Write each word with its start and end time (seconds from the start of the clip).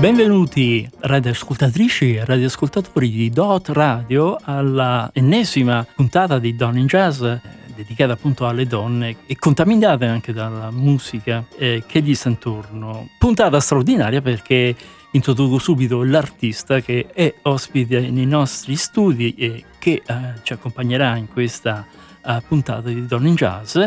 Benvenuti 0.00 0.88
radioascoltatrici 1.00 2.14
e 2.14 2.24
radioascoltatori 2.24 3.10
di 3.10 3.28
Dot 3.28 3.68
Radio 3.68 4.38
alla 4.42 5.10
ennesima 5.12 5.86
puntata 5.94 6.38
di 6.38 6.56
Don 6.56 6.78
in 6.78 6.86
Jazz 6.86 7.20
eh, 7.20 7.38
dedicata 7.74 8.14
appunto 8.14 8.46
alle 8.46 8.66
donne 8.66 9.16
e 9.26 9.36
contaminate 9.36 10.06
anche 10.06 10.32
dalla 10.32 10.70
musica 10.70 11.44
eh, 11.54 11.82
che 11.86 12.00
gli 12.00 12.14
sta 12.14 12.30
intorno. 12.30 13.10
Puntata 13.18 13.60
straordinaria 13.60 14.22
perché 14.22 14.74
introduco 15.10 15.58
subito 15.58 16.02
l'artista 16.02 16.80
che 16.80 17.08
è 17.12 17.34
ospite 17.42 18.08
nei 18.08 18.24
nostri 18.24 18.76
studi 18.76 19.34
e 19.34 19.64
che 19.78 20.00
eh, 20.04 20.14
ci 20.42 20.54
accompagnerà 20.54 21.14
in 21.16 21.28
questa 21.28 21.86
uh, 22.24 22.40
puntata 22.48 22.88
di 22.88 23.04
Don 23.04 23.26
in 23.26 23.34
Jazz. 23.34 23.78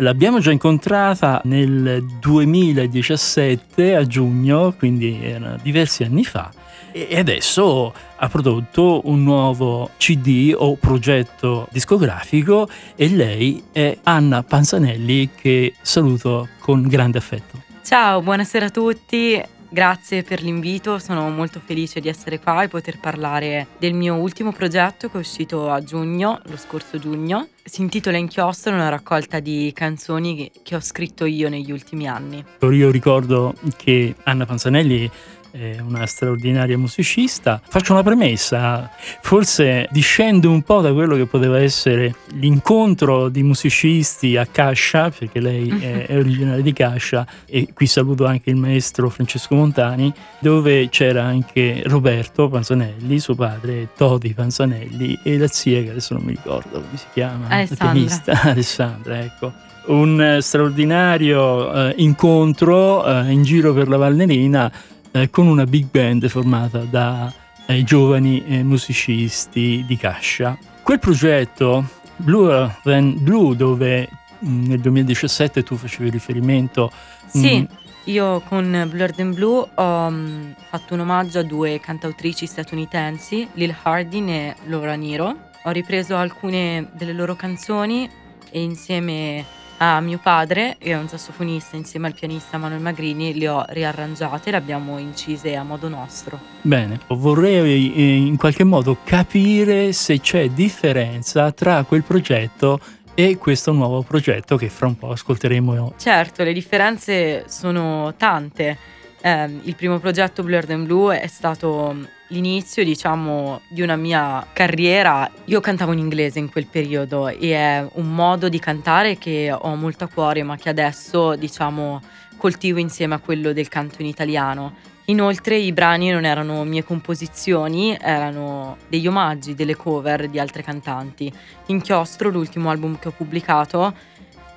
L'abbiamo 0.00 0.38
già 0.38 0.52
incontrata 0.52 1.40
nel 1.44 2.06
2017 2.20 3.96
a 3.96 4.06
giugno, 4.06 4.72
quindi 4.78 5.18
era 5.20 5.58
diversi 5.60 6.04
anni 6.04 6.22
fa, 6.22 6.52
e 6.92 7.18
adesso 7.18 7.92
ha 8.16 8.28
prodotto 8.28 9.00
un 9.06 9.24
nuovo 9.24 9.90
CD 9.96 10.54
o 10.56 10.76
progetto 10.76 11.66
discografico 11.72 12.68
e 12.94 13.08
lei 13.08 13.64
è 13.72 13.98
Anna 14.04 14.44
Panzanelli 14.44 15.30
che 15.34 15.74
saluto 15.82 16.48
con 16.60 16.82
grande 16.82 17.18
affetto. 17.18 17.60
Ciao, 17.82 18.22
buonasera 18.22 18.66
a 18.66 18.70
tutti. 18.70 19.42
Grazie 19.70 20.22
per 20.22 20.42
l'invito, 20.42 20.98
sono 20.98 21.28
molto 21.28 21.60
felice 21.62 22.00
di 22.00 22.08
essere 22.08 22.40
qua 22.40 22.62
e 22.62 22.68
poter 22.68 22.98
parlare 22.98 23.66
del 23.78 23.92
mio 23.92 24.14
ultimo 24.14 24.50
progetto 24.50 25.10
che 25.10 25.18
è 25.18 25.20
uscito 25.20 25.70
a 25.70 25.82
giugno, 25.82 26.40
lo 26.44 26.56
scorso 26.56 26.98
giugno. 26.98 27.48
Si 27.62 27.82
intitola 27.82 28.16
Inchiostro, 28.16 28.72
una 28.72 28.88
raccolta 28.88 29.40
di 29.40 29.70
canzoni 29.74 30.50
che 30.62 30.74
ho 30.74 30.80
scritto 30.80 31.26
io 31.26 31.50
negli 31.50 31.70
ultimi 31.70 32.08
anni. 32.08 32.42
Io 32.62 32.90
ricordo 32.90 33.54
che 33.76 34.14
Anna 34.22 34.46
Panzanelli 34.46 35.10
è 35.50 35.78
una 35.80 36.06
straordinaria 36.06 36.76
musicista. 36.76 37.60
Faccio 37.66 37.92
una 37.92 38.02
premessa, 38.02 38.90
forse 39.20 39.88
discendo 39.90 40.50
un 40.50 40.62
po' 40.62 40.80
da 40.80 40.92
quello 40.92 41.16
che 41.16 41.26
poteva 41.26 41.58
essere 41.60 42.14
l'incontro 42.34 43.28
di 43.28 43.42
musicisti 43.42 44.36
a 44.36 44.46
Cascia, 44.46 45.10
perché 45.10 45.40
lei 45.40 45.68
è, 45.68 46.06
è 46.06 46.16
originaria 46.16 46.62
di 46.62 46.72
Cascia, 46.72 47.26
e 47.46 47.68
qui 47.72 47.86
saluto 47.86 48.26
anche 48.26 48.50
il 48.50 48.56
maestro 48.56 49.08
Francesco 49.08 49.54
Montani, 49.54 50.12
dove 50.38 50.88
c'era 50.88 51.24
anche 51.24 51.82
Roberto 51.86 52.48
Panzanelli, 52.48 53.18
suo 53.18 53.34
padre, 53.34 53.88
Todi 53.96 54.32
Panzanelli, 54.34 55.18
e 55.22 55.38
la 55.38 55.48
zia, 55.48 55.82
che 55.82 55.90
adesso 55.90 56.14
non 56.14 56.22
mi 56.24 56.32
ricordo 56.32 56.80
come 56.80 56.96
si 56.96 57.06
chiama, 57.12 57.48
Alessandra. 57.48 58.40
Alessandra, 58.50 59.20
ecco 59.20 59.66
un 59.88 60.38
straordinario 60.40 61.72
eh, 61.72 61.94
incontro 61.98 63.06
eh, 63.06 63.30
in 63.30 63.42
giro 63.42 63.72
per 63.72 63.88
la 63.88 63.96
Valnerina 63.96 64.70
eh, 65.12 65.30
con 65.30 65.46
una 65.46 65.64
big 65.64 65.88
band 65.90 66.26
formata 66.28 66.78
da 66.80 67.32
eh, 67.66 67.84
giovani 67.84 68.44
eh, 68.46 68.62
musicisti 68.62 69.84
di 69.86 69.96
Cascia. 69.96 70.56
Quel 70.82 70.98
progetto, 70.98 71.86
Blue 72.16 72.76
Than 72.82 73.16
Blue, 73.22 73.54
dove 73.54 74.08
mh, 74.38 74.48
mm, 74.48 74.66
nel 74.66 74.80
2017 74.80 75.62
tu 75.62 75.76
facevi 75.76 76.10
riferimento... 76.10 76.90
Mh, 77.24 77.28
sì. 77.38 77.60
Mm, 77.60 77.86
io 78.04 78.40
con 78.40 78.86
Blurred 78.88 79.20
and 79.20 79.34
Blue 79.34 79.68
ho 79.74 80.06
um, 80.06 80.54
fatto 80.70 80.94
un 80.94 81.00
omaggio 81.00 81.40
a 81.40 81.42
due 81.42 81.78
cantautrici 81.78 82.46
statunitensi, 82.46 83.46
Lil 83.52 83.74
Hardin 83.82 84.30
e 84.30 84.56
Laura 84.64 84.94
Niro. 84.94 85.36
Ho 85.64 85.70
ripreso 85.70 86.16
alcune 86.16 86.88
delle 86.94 87.12
loro 87.12 87.36
canzoni 87.36 88.08
e 88.50 88.62
insieme 88.62 89.44
a 89.78 90.00
mio 90.00 90.18
padre, 90.18 90.76
che 90.78 90.90
è 90.90 90.96
un 90.96 91.08
sassofonista, 91.08 91.76
insieme 91.76 92.08
al 92.08 92.14
pianista 92.14 92.58
Manuel 92.58 92.80
Magrini, 92.80 93.36
le 93.36 93.48
ho 93.48 93.64
riarrangiate 93.68 94.50
le 94.50 94.56
abbiamo 94.56 94.98
incise 94.98 95.54
a 95.56 95.62
modo 95.62 95.88
nostro. 95.88 96.38
Bene, 96.62 97.00
vorrei 97.08 97.94
eh, 97.94 98.16
in 98.16 98.36
qualche 98.36 98.64
modo 98.64 98.98
capire 99.04 99.92
se 99.92 100.20
c'è 100.20 100.48
differenza 100.50 101.52
tra 101.52 101.84
quel 101.84 102.02
progetto 102.02 102.80
e 103.14 103.36
questo 103.36 103.72
nuovo 103.72 104.02
progetto 104.02 104.56
che 104.56 104.68
fra 104.68 104.86
un 104.86 104.96
po' 104.96 105.10
ascolteremo. 105.10 105.94
Certo, 105.96 106.42
le 106.44 106.52
differenze 106.52 107.44
sono 107.48 108.14
tante. 108.16 108.76
Eh, 109.20 109.60
il 109.62 109.74
primo 109.74 109.98
progetto 109.98 110.42
Blurred 110.42 110.70
and 110.70 110.86
Blue 110.86 111.20
è 111.20 111.26
stato 111.26 112.16
l'inizio, 112.28 112.84
diciamo, 112.84 113.60
di 113.68 113.82
una 113.82 113.96
mia 113.96 114.46
carriera. 114.52 115.30
Io 115.44 115.60
cantavo 115.60 115.92
in 115.92 115.98
inglese 115.98 116.38
in 116.38 116.50
quel 116.50 116.66
periodo 116.66 117.28
e 117.28 117.54
è 117.54 117.86
un 117.94 118.14
modo 118.14 118.48
di 118.48 118.58
cantare 118.58 119.18
che 119.18 119.52
ho 119.52 119.74
molto 119.74 120.04
a 120.04 120.08
cuore, 120.08 120.42
ma 120.42 120.56
che 120.56 120.68
adesso, 120.68 121.36
diciamo, 121.36 122.00
coltivo 122.36 122.78
insieme 122.78 123.14
a 123.14 123.18
quello 123.18 123.52
del 123.52 123.68
canto 123.68 124.02
in 124.02 124.08
italiano. 124.08 124.74
Inoltre 125.06 125.56
i 125.56 125.72
brani 125.72 126.10
non 126.10 126.26
erano 126.26 126.64
mie 126.64 126.84
composizioni, 126.84 127.96
erano 127.98 128.76
degli 128.88 129.06
omaggi, 129.06 129.54
delle 129.54 129.74
cover 129.74 130.28
di 130.28 130.38
altre 130.38 130.62
cantanti. 130.62 131.32
Inchiostro, 131.66 132.28
l'ultimo 132.28 132.68
album 132.68 132.98
che 132.98 133.08
ho 133.08 133.12
pubblicato, 133.12 133.94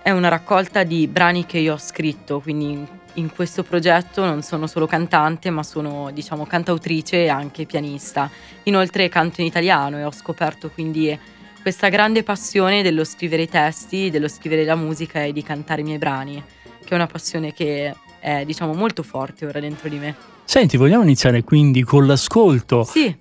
è 0.02 0.10
una 0.10 0.28
raccolta 0.28 0.84
di 0.84 1.08
brani 1.08 1.46
che 1.46 1.60
io 1.60 1.76
ho 1.76 1.78
scritto, 1.78 2.42
quindi 2.42 2.86
in 3.16 3.32
questo 3.34 3.64
progetto 3.64 4.26
non 4.26 4.42
sono 4.42 4.68
solo 4.68 4.88
cantante, 4.88 5.50
ma 5.50 5.64
sono 5.64 6.12
diciamo 6.12 6.46
cantautrice 6.46 7.24
e 7.24 7.30
anche 7.30 7.66
pianista. 7.66 8.30
Inoltre 8.64 9.10
canto 9.10 9.42
in 9.42 9.48
italiano 9.48 9.98
e 9.98 10.04
ho 10.04 10.12
scoperto 10.12 10.70
quindi 10.70 11.18
questa 11.62 11.90
grande 11.90 12.24
passione 12.24 12.82
dello 12.82 13.04
scrivere 13.04 13.44
i 13.44 13.50
testi, 13.50 14.10
dello 14.10 14.28
scrivere 14.28 14.64
la 14.64 14.76
musica 14.76 15.24
e 15.24 15.32
di 15.32 15.44
cantare 15.44 15.82
i 15.82 15.84
miei 15.84 15.98
brani, 15.98 16.44
che 16.84 16.90
è 16.90 16.96
una 16.96 17.08
passione 17.08 17.54
che 17.54 17.94
è 18.20 18.44
diciamo 18.46 18.74
molto 18.74 19.04
forte 19.04 19.46
ora 19.46 19.60
dentro 19.60 19.90
di 19.90 19.98
me. 19.98 20.16
Senti, 20.44 20.76
vogliamo 20.78 21.04
iniziare 21.04 21.44
quindi 21.44 21.84
con 21.84 22.08
l'ascolto? 22.08 22.84
Sì. 22.84 23.16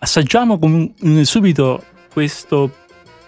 Assaggiamo 0.00 0.58
subito 1.22 1.84
questo 2.12 2.70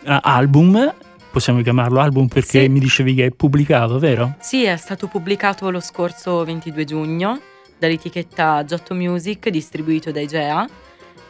album 0.04 0.94
possiamo 1.30 1.62
chiamarlo 1.62 2.00
album 2.00 2.26
perché 2.26 2.62
sì. 2.62 2.68
mi 2.68 2.80
dicevi 2.80 3.14
che 3.14 3.26
è 3.26 3.30
pubblicato, 3.30 3.98
vero? 3.98 4.34
Sì, 4.40 4.64
è 4.64 4.76
stato 4.76 5.06
pubblicato 5.06 5.70
lo 5.70 5.80
scorso 5.80 6.44
22 6.44 6.84
giugno 6.84 7.40
dall'etichetta 7.78 8.64
Giotto 8.64 8.94
Music 8.94 9.48
distribuito 9.48 10.10
da 10.10 10.20
Igea 10.20 10.68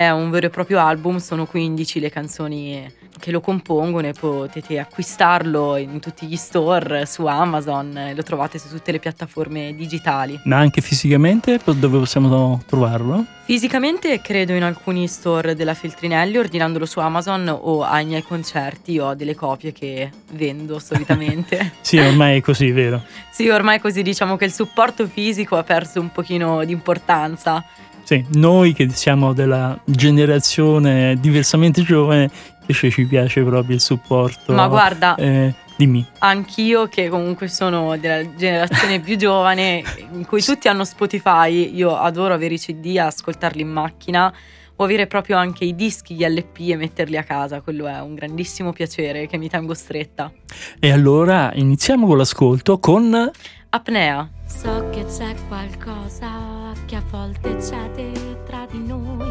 è 0.01 0.09
un 0.09 0.31
vero 0.31 0.47
e 0.47 0.49
proprio 0.49 0.79
album, 0.79 1.19
sono 1.19 1.45
15 1.45 2.01
le 2.01 2.09
canzoni 2.09 2.91
che 3.19 3.31
lo 3.31 3.43
compongono 3.43 4.07
e 4.07 4.15
potete 4.15 4.79
acquistarlo 4.79 5.77
in 5.77 6.01
tutti 6.01 6.27
gli 6.27 6.37
store, 6.37 7.05
su 7.05 7.27
Amazon, 7.27 8.13
lo 8.15 8.23
trovate 8.23 8.59
su 8.59 8.69
tutte 8.71 8.93
le 8.93 8.99
piattaforme 8.99 9.75
digitali. 9.75 10.41
Ma 10.45 10.57
anche 10.57 10.81
fisicamente 10.81 11.61
dove 11.63 11.99
possiamo 11.99 12.63
trovarlo? 12.65 13.27
Fisicamente 13.45 14.23
credo 14.23 14.55
in 14.55 14.63
alcuni 14.63 15.07
store 15.07 15.55
della 15.55 15.75
Feltrinelli, 15.75 16.39
ordinandolo 16.39 16.87
su 16.87 16.99
Amazon 17.01 17.55
o 17.61 17.83
ai 17.83 18.07
miei 18.07 18.23
concerti 18.23 18.99
ho 18.99 19.13
delle 19.13 19.35
copie 19.35 19.73
che 19.73 20.11
vendo 20.33 20.79
solitamente. 20.79 21.73
sì, 21.83 21.99
ormai 21.99 22.39
è 22.39 22.41
così, 22.41 22.71
vero? 22.71 23.03
sì, 23.31 23.51
ormai 23.51 23.77
è 23.77 23.81
così, 23.81 24.01
diciamo 24.01 24.37
che 24.37 24.47
il 24.47 24.53
supporto 24.53 25.07
fisico 25.07 25.57
ha 25.57 25.63
perso 25.63 26.01
un 26.01 26.11
pochino 26.11 26.65
di 26.65 26.73
importanza 26.73 27.63
sì, 28.11 28.27
noi 28.33 28.73
che 28.73 28.89
siamo 28.89 29.33
della 29.33 29.81
generazione 29.85 31.15
diversamente 31.21 31.83
giovane, 31.83 32.29
invece 32.63 32.91
ci 32.91 33.05
piace 33.05 33.41
proprio 33.45 33.77
il 33.77 33.81
supporto. 33.81 34.53
Ma 34.53 34.67
guarda, 34.67 35.15
eh, 35.15 35.55
dimmi. 35.77 36.05
Anch'io 36.19 36.89
che 36.89 37.09
comunque 37.09 37.47
sono 37.47 37.97
della 37.99 38.35
generazione 38.35 38.99
più 38.99 39.17
giovane, 39.17 39.85
in 40.11 40.27
cui 40.27 40.43
tutti 40.43 40.67
hanno 40.67 40.85
Spotify, 40.85 41.73
io 41.73 41.97
adoro 41.97 42.35
avere 42.35 42.55
i 42.55 42.59
CD, 42.59 42.97
ascoltarli 42.99 43.61
in 43.61 43.69
macchina 43.69 44.35
o 44.75 44.83
avere 44.83 45.07
proprio 45.07 45.37
anche 45.37 45.65
i 45.65 45.77
dischi, 45.77 46.17
gli 46.17 46.27
LP 46.27 46.71
e 46.71 46.75
metterli 46.75 47.17
a 47.17 47.23
casa, 47.23 47.61
quello 47.61 47.87
è 47.87 48.01
un 48.01 48.17
grandissimo 48.17 48.73
piacere 48.73 49.29
che 49.29 49.39
mi 49.39 49.49
tengo 49.49 49.73
stretta. 49.73 50.33
E 50.81 50.91
allora 50.91 51.53
iniziamo 51.55 52.09
con 52.09 52.17
l'ascolto 52.17 52.81
con 52.81 53.31
Apnea. 53.69 54.29
So 54.49 54.89
che 54.91 55.05
c'è 55.05 55.33
qualcosa 55.47 56.60
che 56.87 56.97
a 56.97 57.03
volte 57.11 57.63
cede 57.63 58.43
tra 58.45 58.67
di 58.71 58.79
noi, 58.79 59.29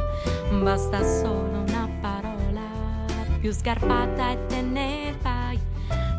basta 0.61 1.03
solo 1.03 1.63
una 1.67 1.89
parola 2.01 2.61
più 3.39 3.51
scarpata 3.53 4.31
e 4.31 4.45
te 4.47 4.61
ne 4.61 5.15
vai, 5.21 5.59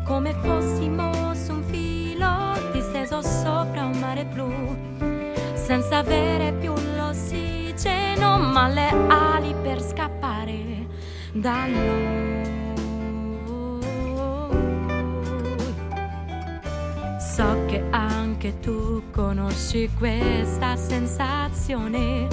come 0.05 0.33
fossimo 0.33 1.33
su 1.33 1.53
un 1.53 1.63
filo 1.63 2.51
disteso 2.73 3.21
sopra 3.21 3.85
un 3.85 3.97
mare 3.99 4.25
blu, 4.25 4.51
senza 5.53 5.97
avere 5.97 6.53
più 6.53 6.73
l'ossigeno, 6.95 8.37
ma 8.37 8.67
le 8.67 8.89
ali 9.07 9.53
per 9.61 9.81
scappare 9.81 10.87
da 11.33 11.65
noi. 11.67 12.50
Anche 18.41 18.59
tu 18.59 19.03
conosci 19.11 19.87
questa 19.99 20.75
sensazione. 20.75 22.27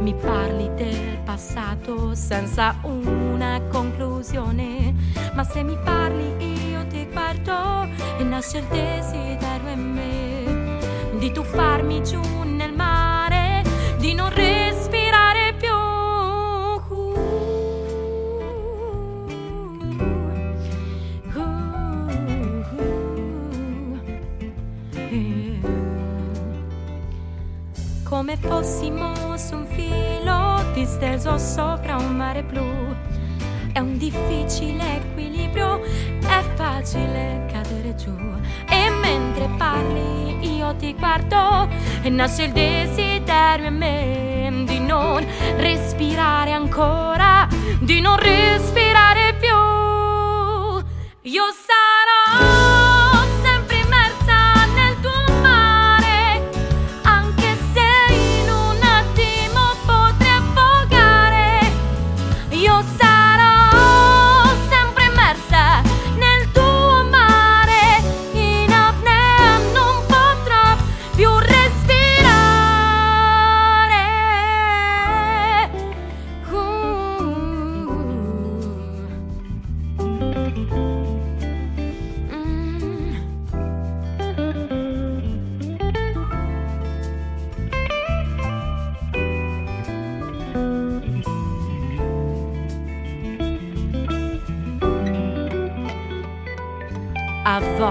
Mi 0.00 0.14
parli 0.14 0.72
del 0.74 1.18
passato 1.22 2.14
senza 2.14 2.78
una 2.82 3.60
conclusione. 3.70 4.94
Ma 5.34 5.44
se 5.44 5.62
mi 5.62 5.76
parli 5.84 6.70
io 6.70 6.86
ti 6.86 7.06
guardo 7.12 7.82
e 8.18 8.22
nasce 8.24 8.58
il 8.58 8.66
desiderio 8.70 9.68
in 9.68 9.92
me 9.92 11.18
di 11.18 11.30
tuffarmi 11.30 12.02
giù 12.04 12.22
nel 12.44 12.72
mare, 12.72 13.62
di 13.98 14.14
non 14.14 14.30
respirare 14.30 14.99
fossimo 28.40 29.36
su 29.36 29.54
un 29.54 29.66
filo 29.66 30.62
disteso 30.72 31.38
sopra 31.38 31.96
un 31.96 32.16
mare 32.16 32.42
blu. 32.42 32.64
È 33.72 33.78
un 33.78 33.96
difficile 33.98 34.96
equilibrio, 34.96 35.82
è 35.82 36.42
facile 36.54 37.46
cadere 37.52 37.94
giù. 37.94 38.16
E 38.68 38.90
mentre 38.90 39.48
parli 39.56 40.56
io 40.56 40.74
ti 40.76 40.94
guardo 40.94 41.68
e 42.02 42.08
nasce 42.08 42.44
il 42.44 42.52
desiderio 42.52 43.68
in 43.68 43.76
me 43.76 44.64
di 44.64 44.80
non 44.80 45.24
respirare 45.56 46.52
ancora, 46.52 47.46
di 47.80 48.00
non 48.00 48.16
respirare 48.16 49.29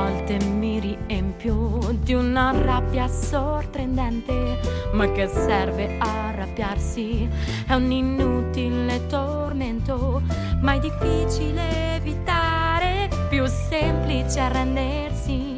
volte 0.09 0.43
mi 0.45 0.79
riempio 0.79 1.79
di 2.01 2.13
una 2.13 2.51
rabbia 2.51 3.07
sorprendente, 3.07 4.59
ma 4.93 5.11
che 5.11 5.27
serve 5.27 5.97
arrabbiarsi? 5.99 7.27
È 7.67 7.73
un 7.73 7.91
inutile 7.91 9.05
tormento, 9.07 10.21
ma 10.61 10.73
è 10.73 10.79
difficile 10.79 11.95
evitare, 11.95 13.09
più 13.29 13.45
semplice 13.45 14.39
arrendersi 14.39 15.57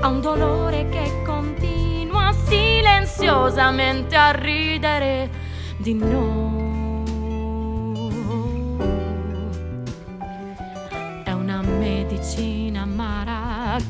a 0.00 0.08
un 0.08 0.20
dolore 0.20 0.88
che 0.90 1.22
continua 1.24 2.32
silenziosamente 2.32 4.14
a 4.14 4.30
ridere 4.32 5.30
di 5.78 5.94
noi. 5.94 6.49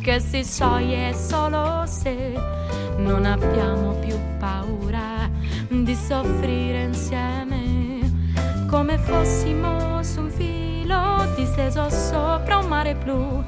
Che 0.01 0.19
si 0.19 0.43
scioglie 0.43 1.13
solo 1.13 1.85
se 1.85 2.33
non 2.97 3.27
abbiamo 3.27 3.93
più 4.01 4.17
paura 4.39 5.29
di 5.69 5.95
soffrire 5.95 6.85
insieme, 6.85 8.01
come 8.67 8.97
fossimo 8.97 10.03
su 10.03 10.21
un 10.21 10.31
filo 10.31 11.27
disteso 11.37 11.91
sopra 11.91 12.59
un 12.59 12.67
mare 12.67 12.95
blu. 12.95 13.45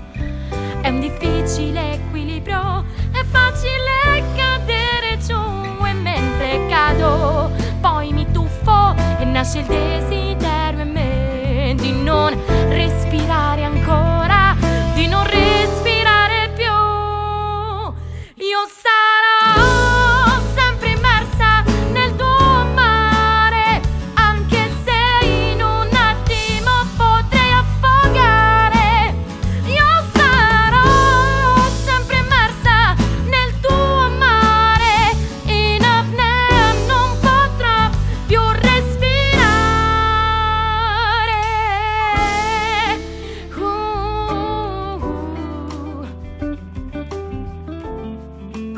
È 0.80 0.88
un 0.88 1.00
difficile 1.00 1.94
equilibrio, 1.94 2.84
è 3.12 3.24
facile 3.24 4.22
cadere 4.36 5.18
giù 5.26 5.86
e 5.86 5.92
mentre 5.94 6.66
cado 6.68 7.50
poi 7.80 8.12
mi 8.12 8.26
tuffo 8.30 8.94
e 9.18 9.24
nasce 9.24 9.60
il 9.60 9.66
desiderio 9.66 10.82
in 10.82 10.90
me 10.90 11.74
di 11.78 11.92
non 11.92 12.36
respirare 12.68 13.64
ancora, 13.64 13.71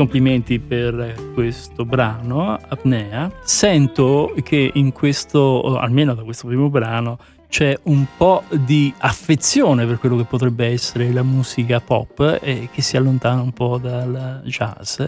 Complimenti 0.05 0.59
per 0.59 1.31
questo 1.33 1.87
brano, 1.87 2.59
Apnea. 2.69 3.33
Sento 3.43 4.35
che 4.43 4.71
in 4.75 4.93
questo, 4.93 5.79
almeno 5.79 6.13
da 6.13 6.23
questo 6.23 6.47
primo 6.47 6.69
brano, 6.69 7.19
c'è 7.49 7.75
un 7.85 8.05
po' 8.15 8.43
di 8.51 8.93
affezione 8.99 9.87
per 9.87 9.99
quello 9.99 10.19
che 10.19 10.25
potrebbe 10.25 10.67
essere 10.67 11.11
la 11.11 11.23
musica 11.23 11.81
pop 11.81 12.39
e 12.43 12.69
che 12.71 12.83
si 12.83 12.99
allontana 12.99 13.41
un 13.41 13.53
po' 13.53 13.79
dal 13.79 14.43
jazz, 14.45 15.01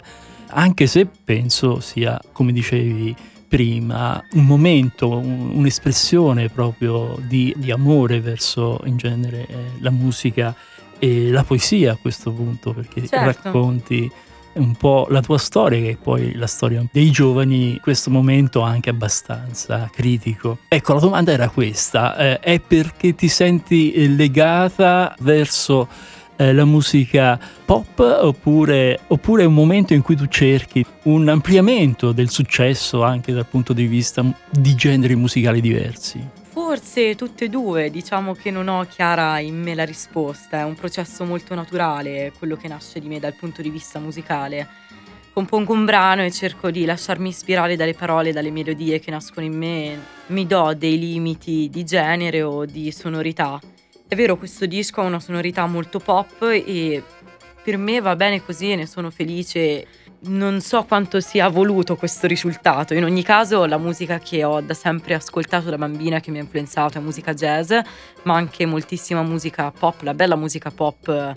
anche 0.48 0.86
se 0.86 1.04
penso 1.06 1.80
sia, 1.80 2.18
come 2.32 2.52
dicevi 2.52 3.14
prima, 3.46 4.24
un 4.32 4.46
momento, 4.46 5.10
un- 5.10 5.50
un'espressione 5.56 6.48
proprio 6.48 7.18
di, 7.28 7.52
di 7.54 7.70
amore 7.70 8.22
verso 8.22 8.80
in 8.86 8.96
genere 8.96 9.46
eh, 9.46 9.56
la 9.80 9.90
musica 9.90 10.54
e 10.98 11.30
la 11.30 11.44
poesia 11.44 11.92
a 11.92 11.98
questo 12.00 12.32
punto, 12.32 12.72
perché 12.72 13.06
Certo. 13.06 13.42
racconti 13.42 14.10
un 14.56 14.74
po' 14.74 15.06
la 15.10 15.20
tua 15.20 15.38
storia, 15.38 15.78
che 15.80 15.90
è 15.90 15.96
poi 15.96 16.34
la 16.34 16.46
storia 16.46 16.84
dei 16.90 17.10
giovani, 17.10 17.70
in 17.72 17.80
questo 17.80 18.10
momento 18.10 18.60
anche 18.60 18.90
abbastanza 18.90 19.90
critico. 19.92 20.58
Ecco, 20.68 20.94
la 20.94 21.00
domanda 21.00 21.32
era 21.32 21.48
questa, 21.48 22.16
eh, 22.16 22.40
è 22.40 22.60
perché 22.60 23.14
ti 23.14 23.28
senti 23.28 23.92
eh, 23.92 24.08
legata 24.08 25.14
verso 25.20 25.88
eh, 26.36 26.52
la 26.52 26.64
musica 26.64 27.38
pop 27.64 27.98
oppure, 27.98 29.00
oppure 29.08 29.42
è 29.42 29.46
un 29.46 29.54
momento 29.54 29.94
in 29.94 30.02
cui 30.02 30.16
tu 30.16 30.26
cerchi 30.26 30.84
un 31.04 31.28
ampliamento 31.28 32.12
del 32.12 32.30
successo 32.30 33.02
anche 33.02 33.32
dal 33.32 33.46
punto 33.46 33.72
di 33.72 33.86
vista 33.86 34.24
di 34.50 34.74
generi 34.74 35.16
musicali 35.16 35.60
diversi? 35.60 36.44
Forse 36.56 37.16
tutte 37.16 37.44
e 37.44 37.48
due, 37.50 37.90
diciamo 37.90 38.32
che 38.32 38.50
non 38.50 38.68
ho 38.68 38.86
chiara 38.86 39.38
in 39.40 39.60
me 39.60 39.74
la 39.74 39.84
risposta, 39.84 40.60
è 40.60 40.64
un 40.64 40.74
processo 40.74 41.26
molto 41.26 41.54
naturale 41.54 42.32
quello 42.38 42.56
che 42.56 42.66
nasce 42.66 42.98
di 42.98 43.08
me 43.08 43.20
dal 43.20 43.34
punto 43.34 43.60
di 43.60 43.68
vista 43.68 43.98
musicale. 43.98 44.66
Compongo 45.34 45.74
un 45.74 45.84
brano 45.84 46.24
e 46.24 46.30
cerco 46.30 46.70
di 46.70 46.86
lasciarmi 46.86 47.28
ispirare 47.28 47.76
dalle 47.76 47.92
parole, 47.92 48.32
dalle 48.32 48.50
melodie 48.50 49.00
che 49.00 49.10
nascono 49.10 49.44
in 49.44 49.54
me, 49.54 50.00
mi 50.28 50.46
do 50.46 50.72
dei 50.72 50.98
limiti 50.98 51.68
di 51.70 51.84
genere 51.84 52.40
o 52.40 52.64
di 52.64 52.90
sonorità. 52.90 53.60
È 54.08 54.14
vero, 54.14 54.38
questo 54.38 54.64
disco 54.64 55.02
ha 55.02 55.04
una 55.04 55.20
sonorità 55.20 55.66
molto 55.66 55.98
pop 55.98 56.40
e 56.40 57.02
per 57.62 57.76
me 57.76 58.00
va 58.00 58.16
bene 58.16 58.42
così 58.42 58.72
e 58.72 58.76
ne 58.76 58.86
sono 58.86 59.10
felice. 59.10 59.86
Non 60.18 60.60
so 60.60 60.82
quanto 60.84 61.20
sia 61.20 61.48
voluto 61.48 61.94
questo 61.94 62.26
risultato. 62.26 62.94
In 62.94 63.04
ogni 63.04 63.22
caso, 63.22 63.64
la 63.66 63.76
musica 63.78 64.18
che 64.18 64.42
ho 64.44 64.60
da 64.60 64.74
sempre 64.74 65.14
ascoltato 65.14 65.68
da 65.70 65.76
bambina 65.76 66.20
che 66.20 66.30
mi 66.30 66.38
ha 66.38 66.40
influenzato 66.40 66.98
è 66.98 67.00
musica 67.00 67.34
jazz, 67.34 67.72
ma 68.22 68.34
anche 68.34 68.66
moltissima 68.66 69.22
musica 69.22 69.70
pop, 69.70 70.00
la 70.02 70.14
bella 70.14 70.34
musica 70.34 70.70
pop 70.70 71.06
eh, 71.08 71.34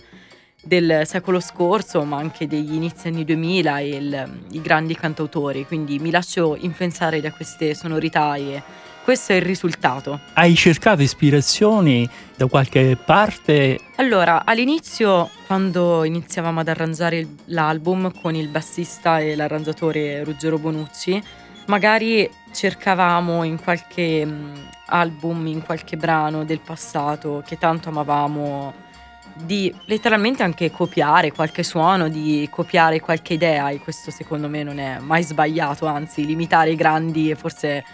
del 0.62 1.02
secolo 1.04 1.40
scorso, 1.40 2.02
ma 2.04 2.16
anche 2.16 2.46
degli 2.46 2.72
inizi 2.74 3.08
anni 3.08 3.24
2000 3.24 3.78
e 3.78 3.88
il- 3.88 4.40
i 4.52 4.60
grandi 4.60 4.96
cantautori. 4.96 5.66
Quindi 5.66 5.98
mi 5.98 6.10
lascio 6.10 6.56
influenzare 6.58 7.20
da 7.20 7.30
queste 7.32 7.74
sonorità 7.74 8.34
e 8.36 8.62
questo 9.02 9.32
è 9.32 9.36
il 9.36 9.42
risultato. 9.42 10.20
Hai 10.34 10.54
cercato 10.54 11.02
ispirazioni 11.02 12.08
da 12.36 12.46
qualche 12.46 12.96
parte? 12.96 13.78
Allora, 13.96 14.44
all'inizio, 14.44 15.30
quando 15.46 16.04
iniziavamo 16.04 16.60
ad 16.60 16.68
arrangiare 16.68 17.26
l'album 17.46 18.12
con 18.20 18.34
il 18.34 18.48
bassista 18.48 19.18
e 19.18 19.34
l'arrangiatore 19.34 20.24
Ruggero 20.24 20.58
Bonucci, 20.58 21.22
magari 21.66 22.28
cercavamo 22.52 23.44
in 23.44 23.60
qualche 23.60 24.26
mm, 24.26 24.54
album, 24.86 25.46
in 25.46 25.62
qualche 25.62 25.96
brano 25.96 26.44
del 26.44 26.60
passato 26.60 27.42
che 27.46 27.58
tanto 27.58 27.88
amavamo 27.90 28.88
di 29.34 29.72
letteralmente 29.86 30.42
anche 30.42 30.70
copiare 30.70 31.32
qualche 31.32 31.62
suono, 31.62 32.08
di 32.08 32.46
copiare 32.50 33.00
qualche 33.00 33.34
idea 33.34 33.70
e 33.70 33.78
questo 33.78 34.10
secondo 34.10 34.48
me 34.48 34.62
non 34.62 34.78
è 34.78 34.98
mai 34.98 35.22
sbagliato, 35.22 35.86
anzi 35.86 36.26
limitare 36.26 36.70
i 36.70 36.76
grandi 36.76 37.34
forse 37.34 37.84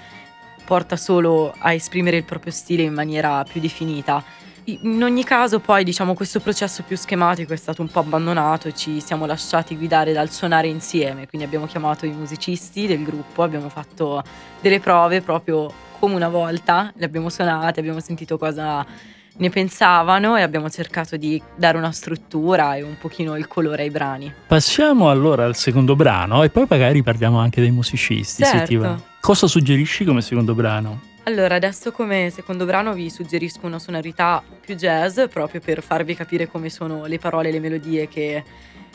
porta 0.67 0.97
solo 0.97 1.55
a 1.57 1.73
esprimere 1.73 2.17
il 2.17 2.25
proprio 2.25 2.53
stile 2.53 2.83
in 2.83 2.93
maniera 2.93 3.45
più 3.45 3.61
definita. 3.61 4.23
In 4.65 5.01
ogni 5.05 5.23
caso 5.23 5.61
poi 5.61 5.85
diciamo 5.85 6.15
questo 6.15 6.41
processo 6.41 6.83
più 6.83 6.97
schematico 6.97 7.53
è 7.53 7.57
stato 7.57 7.83
un 7.83 7.89
po' 7.89 8.01
abbandonato 8.01 8.67
e 8.67 8.75
ci 8.75 9.01
siamo 9.01 9.25
lasciati 9.25 9.77
guidare 9.77 10.13
dal 10.13 10.29
suonare 10.29 10.67
insieme, 10.67 11.29
quindi 11.29 11.47
abbiamo 11.47 11.67
chiamato 11.67 12.05
i 12.05 12.11
musicisti 12.11 12.89
del 12.89 13.05
gruppo, 13.05 13.45
abbiamo 13.45 13.69
fatto 13.69 14.25
delle 14.61 14.81
prove 14.81 15.23
proprio 15.23 15.73
come 16.01 16.17
una 16.17 16.29
volta, 16.29 16.93
le 16.97 17.05
abbiamo 17.05 17.29
suonate, 17.29 17.79
abbiamo 17.79 18.01
sentito 18.01 18.37
cosa 18.39 18.85
ne 19.39 19.51
pensavano 19.51 20.37
e 20.37 20.43
abbiamo 20.43 20.71
cercato 20.71 21.17
di 21.17 21.41
dare 21.55 21.77
una 21.77 21.93
struttura 21.93 22.77
e 22.77 22.83
un 22.83 22.97
pochino 22.99 23.37
il 23.37 23.47
colore 23.47 23.83
ai 23.83 23.91
brani. 23.91 24.33
Passiamo 24.47 25.11
allora 25.11 25.45
al 25.45 25.57
secondo 25.57 25.97
brano 25.97 26.43
e 26.43 26.51
poi 26.51 26.67
magari 26.69 27.03
parliamo 27.03 27.39
anche 27.39 27.61
dei 27.61 27.71
musicisti, 27.71 28.43
certo. 28.43 28.59
se 28.59 28.65
ti 28.65 28.77
va. 28.77 28.99
Cosa 29.21 29.47
suggerisci 29.47 30.05
come 30.05 30.21
secondo 30.21 30.55
brano? 30.55 31.15
Allora, 31.25 31.57
adesso 31.57 31.91
come 31.91 32.31
secondo 32.31 32.65
brano 32.65 32.93
vi 32.93 33.11
suggerisco 33.11 33.67
una 33.67 33.81
sonorità 33.81 34.43
più 34.61 34.77
jazz, 34.77 35.21
proprio 35.33 35.61
per 35.61 35.83
farvi 35.83 36.15
capire 36.15 36.47
come 36.47 36.71
sono 36.71 37.07
le 37.07 37.19
parole 37.19 37.49
e 37.49 37.53
le 37.53 37.59
melodie 37.59 38.07
che 38.07 38.45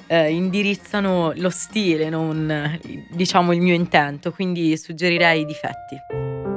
eh, 0.07 0.31
indirizzano 0.31 1.33
lo 1.35 1.49
stile, 1.49 2.09
non 2.09 2.79
diciamo 3.09 3.51
il 3.51 3.59
mio 3.59 3.73
intento, 3.73 4.31
quindi 4.31 4.77
suggerirei 4.77 5.41
i 5.41 5.45
difetti 5.45 6.50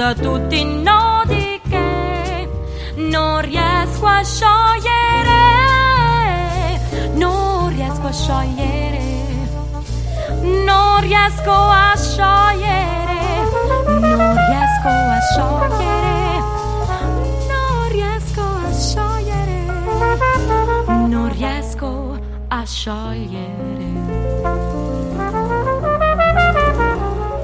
da 0.00 0.14
tutti 0.14 0.58
i 0.58 0.64
nodi 0.64 1.60
che 1.68 2.48
non 2.96 3.42
riesco 3.42 4.06
a 4.06 4.24
sciogliere, 4.24 5.36
non 7.16 7.68
riesco 7.68 8.06
a 8.06 8.10
sciogliere, 8.10 8.98
non 10.64 11.00
riesco 11.02 11.52
a 11.52 11.92
sciogliere, 11.96 13.44
non 14.00 14.36
riesco 14.48 14.88
a 14.88 15.20
sciogliere, 15.20 16.40
non 17.46 17.88
riesco 17.90 18.40
a 18.40 18.72
sciogliere, 18.72 19.66
non 21.08 21.28
riesco 21.30 22.18
a 22.48 22.64
sciogliere. 22.64 23.89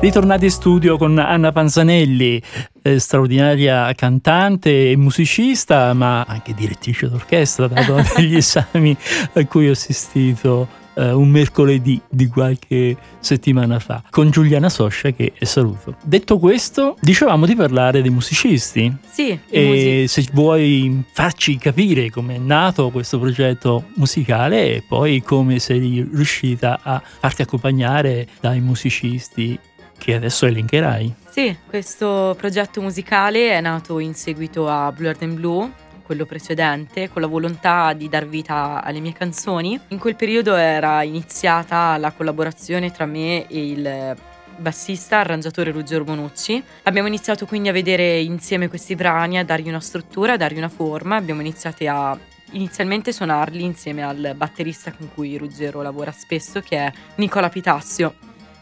Ritornati 0.07 0.45
in 0.45 0.51
studio 0.53 0.97
con 0.99 1.19
Anna 1.19 1.51
Panzanelli, 1.51 2.41
eh, 2.81 3.01
straordinaria 3.01 3.93
cantante 3.95 4.93
e 4.93 4.97
musicista, 4.97 5.93
ma 5.95 6.23
anche 6.23 6.55
direttrice 6.55 7.09
d'orchestra, 7.09 7.67
dato 7.67 8.01
degli 8.15 8.37
esami 8.37 8.97
a 9.33 9.45
cui 9.47 9.69
ho 9.69 9.73
assistito 9.73 10.69
eh, 10.95 11.11
un 11.11 11.29
mercoledì 11.29 12.01
di 12.09 12.29
qualche 12.29 12.97
settimana 13.19 13.81
fa 13.81 14.05
con 14.09 14.31
Giuliana 14.31 14.69
Soscia 14.69 15.11
che 15.11 15.33
saluto. 15.41 15.97
Detto 16.05 16.39
questo, 16.39 16.97
dicevamo 17.01 17.45
di 17.45 17.57
parlare 17.57 18.01
dei 18.01 18.11
musicisti. 18.13 18.97
Sì, 19.11 19.37
e 19.51 20.05
se 20.07 20.25
vuoi 20.33 21.03
farci 21.11 21.59
capire 21.59 22.11
come 22.11 22.37
è 22.37 22.39
nato 22.39 22.91
questo 22.91 23.19
progetto 23.19 23.87
musicale 23.95 24.77
e 24.77 24.85
poi 24.87 25.21
come 25.21 25.59
sei 25.59 26.09
riuscita 26.09 26.79
a 26.81 27.03
farti 27.03 27.43
accompagnare 27.43 28.29
dai 28.39 28.61
musicisti 28.61 29.59
che 29.99 30.15
adesso 30.15 30.47
elencherai. 30.47 31.15
Sì, 31.29 31.57
questo 31.67 32.35
progetto 32.39 32.81
musicale 32.81 33.51
è 33.51 33.61
nato 33.61 33.99
in 33.99 34.15
seguito 34.15 34.69
a 34.69 34.91
Blurred 34.93 35.23
and 35.23 35.35
Blue, 35.35 35.71
quello 36.03 36.25
precedente, 36.25 37.11
con 37.11 37.21
la 37.21 37.29
volontà 37.29 37.93
di 37.93 38.09
dar 38.09 38.27
vita 38.27 38.83
alle 38.83 39.01
mie 39.01 39.13
canzoni. 39.13 39.79
In 39.89 39.99
quel 39.99 40.17
periodo 40.17 40.55
era 40.55 41.03
iniziata 41.03 41.97
la 41.99 42.13
collaborazione 42.13 42.91
tra 42.93 43.07
me 43.07 43.47
e 43.49 43.71
il 43.71 44.17
bassista, 44.57 45.19
arrangiatore 45.19 45.73
Ruggero 45.73 46.05
Bonucci. 46.05 46.63
Abbiamo 46.85 47.09
iniziato 47.09 47.45
quindi 47.45 47.69
a 47.69 47.73
vedere 47.73 48.21
insieme 48.21 48.69
questi 48.69 48.95
brani, 48.95 49.39
a 49.39 49.45
dargli 49.45 49.69
una 49.69 49.81
struttura, 49.81 50.35
a 50.35 50.37
dargli 50.37 50.59
una 50.59 50.69
forma. 50.69 51.17
Abbiamo 51.17 51.41
iniziato 51.41 51.85
a 51.89 52.19
inizialmente 52.53 53.13
suonarli 53.13 53.63
insieme 53.63 54.03
al 54.03 54.33
batterista 54.37 54.93
con 54.93 55.11
cui 55.13 55.37
Ruggero 55.37 55.83
lavora 55.83 56.13
spesso, 56.13 56.61
che 56.61 56.79
è 56.79 56.93
Nicola 57.17 57.49
Pitassio. 57.49 58.15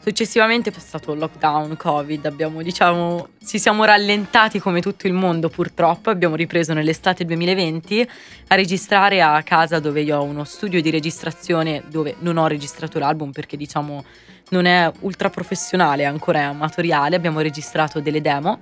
Successivamente 0.04 0.68
è 0.68 0.78
stato 0.80 1.12
il 1.12 1.18
lockdown, 1.18 1.78
Covid, 1.78 2.26
abbiamo, 2.26 2.61
diciamo, 2.61 3.28
ci 3.42 3.58
siamo 3.58 3.84
rallentati 3.84 4.58
come 4.58 4.82
tutto 4.82 5.06
il 5.06 5.14
mondo 5.14 5.49
purtroppo, 5.49 6.11
abbiamo 6.11 6.34
ripreso 6.34 6.75
nell'estate 6.75 7.25
2020 7.25 8.06
a 8.49 8.54
registrare 8.54 9.23
a 9.23 9.42
casa 9.42 9.78
dove 9.78 10.02
io 10.02 10.18
ho 10.18 10.23
uno 10.23 10.44
studio 10.44 10.82
di 10.82 10.90
registrazione 10.90 11.84
dove 11.88 12.16
non 12.18 12.37
ho 12.37 12.46
registrato 12.46 12.99
l'album 12.99 13.30
perché 13.30 13.56
diciamo 13.56 14.04
non 14.50 14.66
è 14.66 14.92
ultra 15.00 15.30
professionale, 15.30 16.04
ancora 16.04 16.40
è 16.40 16.42
amatoriale, 16.42 17.16
abbiamo 17.16 17.40
registrato 17.40 18.00
delle 18.00 18.20
demo 18.20 18.61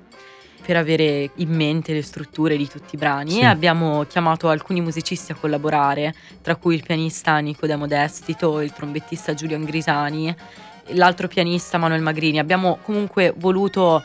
per 0.64 0.76
avere 0.76 1.28
in 1.34 1.48
mente 1.48 1.92
le 1.92 2.02
strutture 2.02 2.56
di 2.56 2.68
tutti 2.68 2.94
i 2.94 2.98
brani 2.98 3.32
sì. 3.32 3.42
abbiamo 3.42 4.04
chiamato 4.04 4.48
alcuni 4.48 4.80
musicisti 4.80 5.32
a 5.32 5.34
collaborare, 5.34 6.14
tra 6.40 6.54
cui 6.54 6.76
il 6.76 6.84
pianista 6.84 7.36
Nicodemo 7.38 7.88
Destito, 7.88 8.60
il 8.60 8.72
trombettista 8.72 9.34
Giulian 9.34 9.64
Grisani 9.64 10.32
l'altro 10.88 11.28
pianista 11.28 11.78
Manuel 11.78 12.02
Magrini. 12.02 12.38
Abbiamo 12.38 12.78
comunque 12.82 13.32
voluto 13.36 14.02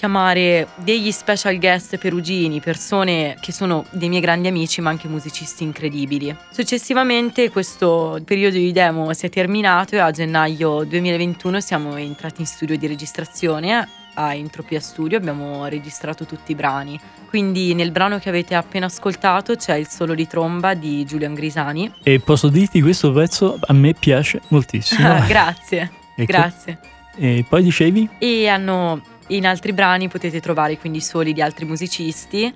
chiamare 0.00 0.68
degli 0.76 1.12
special 1.12 1.58
guest 1.58 1.98
perugini, 1.98 2.60
persone 2.60 3.36
che 3.38 3.52
sono 3.52 3.84
dei 3.90 4.08
miei 4.08 4.22
grandi 4.22 4.48
amici 4.48 4.80
ma 4.80 4.88
anche 4.88 5.08
musicisti 5.08 5.62
incredibili. 5.62 6.34
Successivamente 6.50 7.50
questo 7.50 8.18
periodo 8.24 8.56
di 8.56 8.72
demo 8.72 9.12
si 9.12 9.26
è 9.26 9.28
terminato 9.28 9.96
e 9.96 9.98
a 9.98 10.10
gennaio 10.10 10.84
2021 10.84 11.60
siamo 11.60 11.96
entrati 11.96 12.40
in 12.40 12.46
studio 12.46 12.78
di 12.78 12.86
registrazione 12.86 13.99
a 14.14 14.34
Entropia 14.34 14.80
Studio, 14.80 15.16
abbiamo 15.18 15.66
registrato 15.66 16.24
tutti 16.24 16.52
i 16.52 16.54
brani. 16.54 16.98
Quindi 17.28 17.74
nel 17.74 17.92
brano 17.92 18.18
che 18.18 18.28
avete 18.28 18.54
appena 18.54 18.86
ascoltato 18.86 19.54
c'è 19.54 19.76
il 19.76 19.86
solo 19.86 20.14
di 20.14 20.26
tromba 20.26 20.74
di 20.74 21.04
Giulian 21.04 21.34
Grisani. 21.34 21.92
E 22.02 22.20
posso 22.20 22.48
dirti 22.48 22.80
questo 22.80 23.12
pezzo 23.12 23.58
a 23.60 23.72
me 23.72 23.94
piace 23.94 24.40
moltissimo. 24.48 25.24
grazie, 25.26 25.90
ecco. 26.16 26.24
grazie. 26.24 26.78
E 27.16 27.44
poi 27.48 27.62
dicevi? 27.62 28.08
E 28.18 28.48
hanno 28.48 29.00
in 29.28 29.46
altri 29.46 29.72
brani 29.72 30.08
potete 30.08 30.40
trovare 30.40 30.76
quindi 30.78 31.00
soli 31.00 31.32
di 31.32 31.40
altri 31.40 31.64
musicisti 31.64 32.52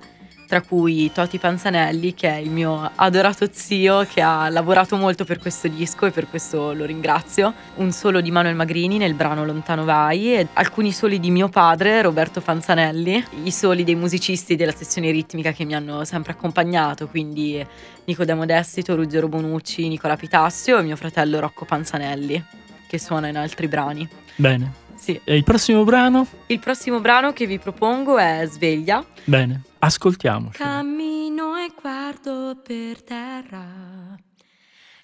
tra 0.47 0.61
cui 0.61 1.11
Toti 1.11 1.37
Panzanelli, 1.37 2.13
che 2.13 2.29
è 2.29 2.37
il 2.37 2.49
mio 2.49 2.91
adorato 2.95 3.47
zio 3.51 4.05
che 4.05 4.21
ha 4.21 4.47
lavorato 4.49 4.95
molto 4.95 5.25
per 5.25 5.39
questo 5.39 5.67
disco 5.67 6.05
e 6.05 6.11
per 6.11 6.27
questo 6.27 6.73
lo 6.73 6.85
ringrazio. 6.85 7.53
Un 7.75 7.91
solo 7.91 8.21
di 8.21 8.31
Manuel 8.31 8.55
Magrini 8.55 8.97
nel 8.97 9.13
brano 9.13 9.45
Lontano 9.45 9.83
Vai 9.83 10.35
e 10.35 10.47
alcuni 10.53 10.91
soli 10.91 11.19
di 11.19 11.31
mio 11.31 11.49
padre, 11.49 12.01
Roberto 12.01 12.41
Panzanelli, 12.41 13.23
i 13.43 13.51
soli 13.51 13.83
dei 13.83 13.95
musicisti 13.95 14.55
della 14.55 14.73
sezione 14.75 15.11
ritmica 15.11 15.51
che 15.51 15.65
mi 15.65 15.75
hanno 15.75 16.05
sempre 16.05 16.33
accompagnato, 16.33 17.07
quindi 17.07 17.65
Nicodemo 18.05 18.45
Destito, 18.45 18.95
Ruggero 18.95 19.27
Bonucci, 19.27 19.87
Nicola 19.87 20.15
Pitassio 20.15 20.77
e 20.77 20.83
mio 20.83 20.95
fratello 20.95 21.39
Rocco 21.39 21.65
Panzanelli, 21.65 22.43
che 22.87 22.99
suona 22.99 23.27
in 23.27 23.37
altri 23.37 23.67
brani. 23.67 24.07
Bene. 24.35 24.83
Sì. 24.95 25.19
E 25.23 25.35
il 25.35 25.43
prossimo 25.43 25.83
brano? 25.83 26.25
Il 26.47 26.59
prossimo 26.59 26.99
brano 26.99 27.33
che 27.33 27.45
vi 27.45 27.59
propongo 27.59 28.17
è 28.17 28.47
Sveglia. 28.49 29.05
Bene. 29.23 29.61
Ascoltiamo. 29.85 30.49
Cammino 30.51 31.55
e 31.57 31.71
guardo 31.79 32.59
per 32.63 33.03
terra. 33.03 34.17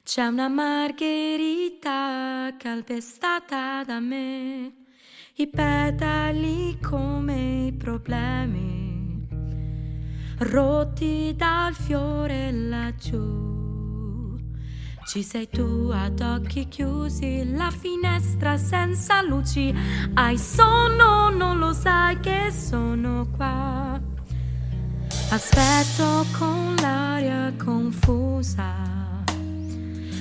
C'è 0.03 0.25
una 0.25 0.47
margherita 0.47 2.55
calpestata 2.57 3.83
da 3.83 3.99
me. 3.99 4.73
I 5.35 5.47
petali 5.47 6.79
come 6.81 7.67
i 7.67 7.73
problemi. 7.73 9.27
Rotti 10.39 11.35
dal 11.37 11.75
fiore 11.75 12.51
laggiù. 12.51 14.35
Ci 15.05 15.21
sei 15.21 15.47
tu 15.47 15.91
ad 15.93 16.21
occhi 16.21 16.67
chiusi, 16.67 17.53
la 17.53 17.69
finestra 17.69 18.57
senza 18.57 19.21
luci. 19.21 19.71
Hai 20.15 20.39
sonno, 20.39 21.29
non 21.29 21.59
lo 21.59 21.71
sai 21.71 22.19
che 22.19 22.49
sono 22.49 23.27
qua. 23.35 24.10
Aspetto 25.33 26.25
con 26.37 26.75
l'aria 26.81 27.53
confusa, 27.57 28.73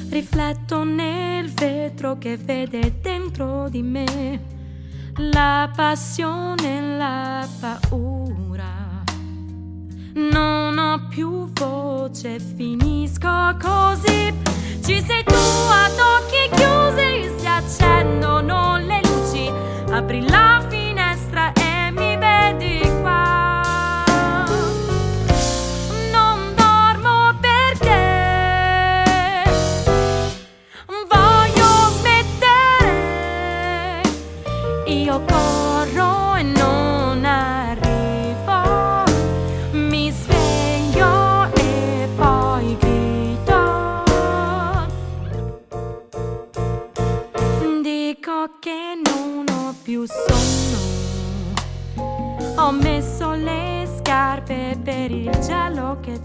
rifletto 0.08 0.84
nel 0.84 1.50
vetro 1.50 2.16
che 2.16 2.36
vede 2.36 3.00
dentro 3.00 3.68
di 3.68 3.82
me 3.82 4.40
la 5.16 5.68
passione 5.74 6.78
e 6.78 6.96
la 6.96 7.44
paura. 7.58 9.02
Non 10.14 10.78
ho 10.78 11.08
più 11.08 11.50
voce, 11.54 12.38
finisco 12.38 13.56
così. 13.60 14.32
Ci 14.84 15.02
sei 15.02 15.24
tu 15.24 15.34
ad 15.34 15.98
occhi 15.98 16.48
chiusi, 16.54 17.36
si 17.36 17.46
accendono 17.48 18.78
le 18.78 19.00
luci, 19.02 19.50
apri 19.90 20.22
la 20.28 20.58
finestra 20.60 20.79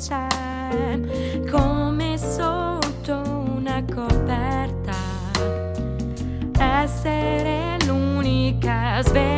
c'è, 0.08 1.00
come 1.50 2.16
sotto 2.20 3.18
una 3.56 3.84
coperta. 3.92 4.94
Essere 6.60 7.78
l'unica 7.88 9.02
sveglia 9.02 9.35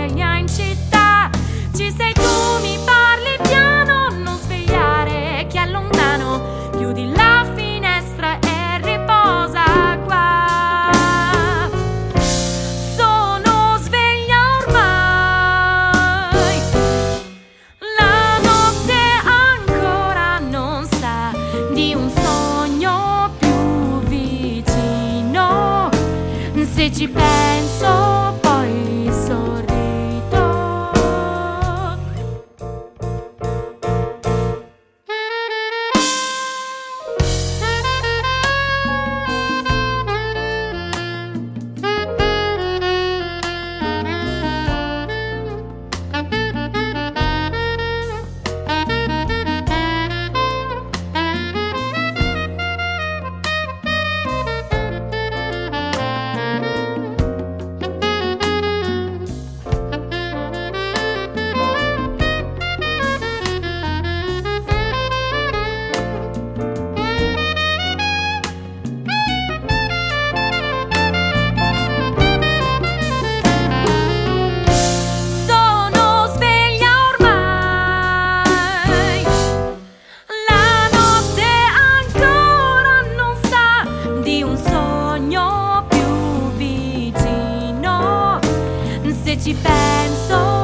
se 89.27 89.35
ci 89.35 89.53
penso. 89.55 90.57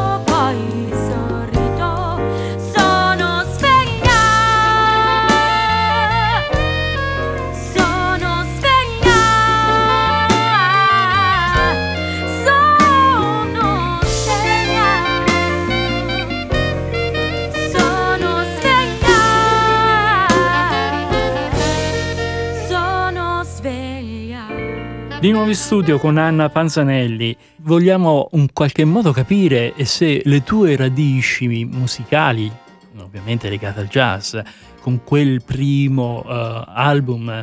Di 25.24 25.32
nuovo 25.32 25.48
in 25.48 25.56
studio 25.56 26.00
con 26.00 26.18
Anna 26.18 26.50
Panzanelli. 26.50 27.34
Vogliamo 27.60 28.28
in 28.34 28.52
qualche 28.52 28.84
modo 28.84 29.14
capire 29.14 29.74
se 29.86 30.22
le 30.26 30.44
tue 30.44 30.76
radici 30.76 31.64
musicali, 31.64 32.52
ovviamente 32.98 33.48
legate 33.48 33.80
al 33.80 33.88
jazz, 33.88 34.36
con 34.82 35.02
quel 35.06 35.42
primo 35.42 36.26
uh, 36.26 36.64
album 36.68 37.42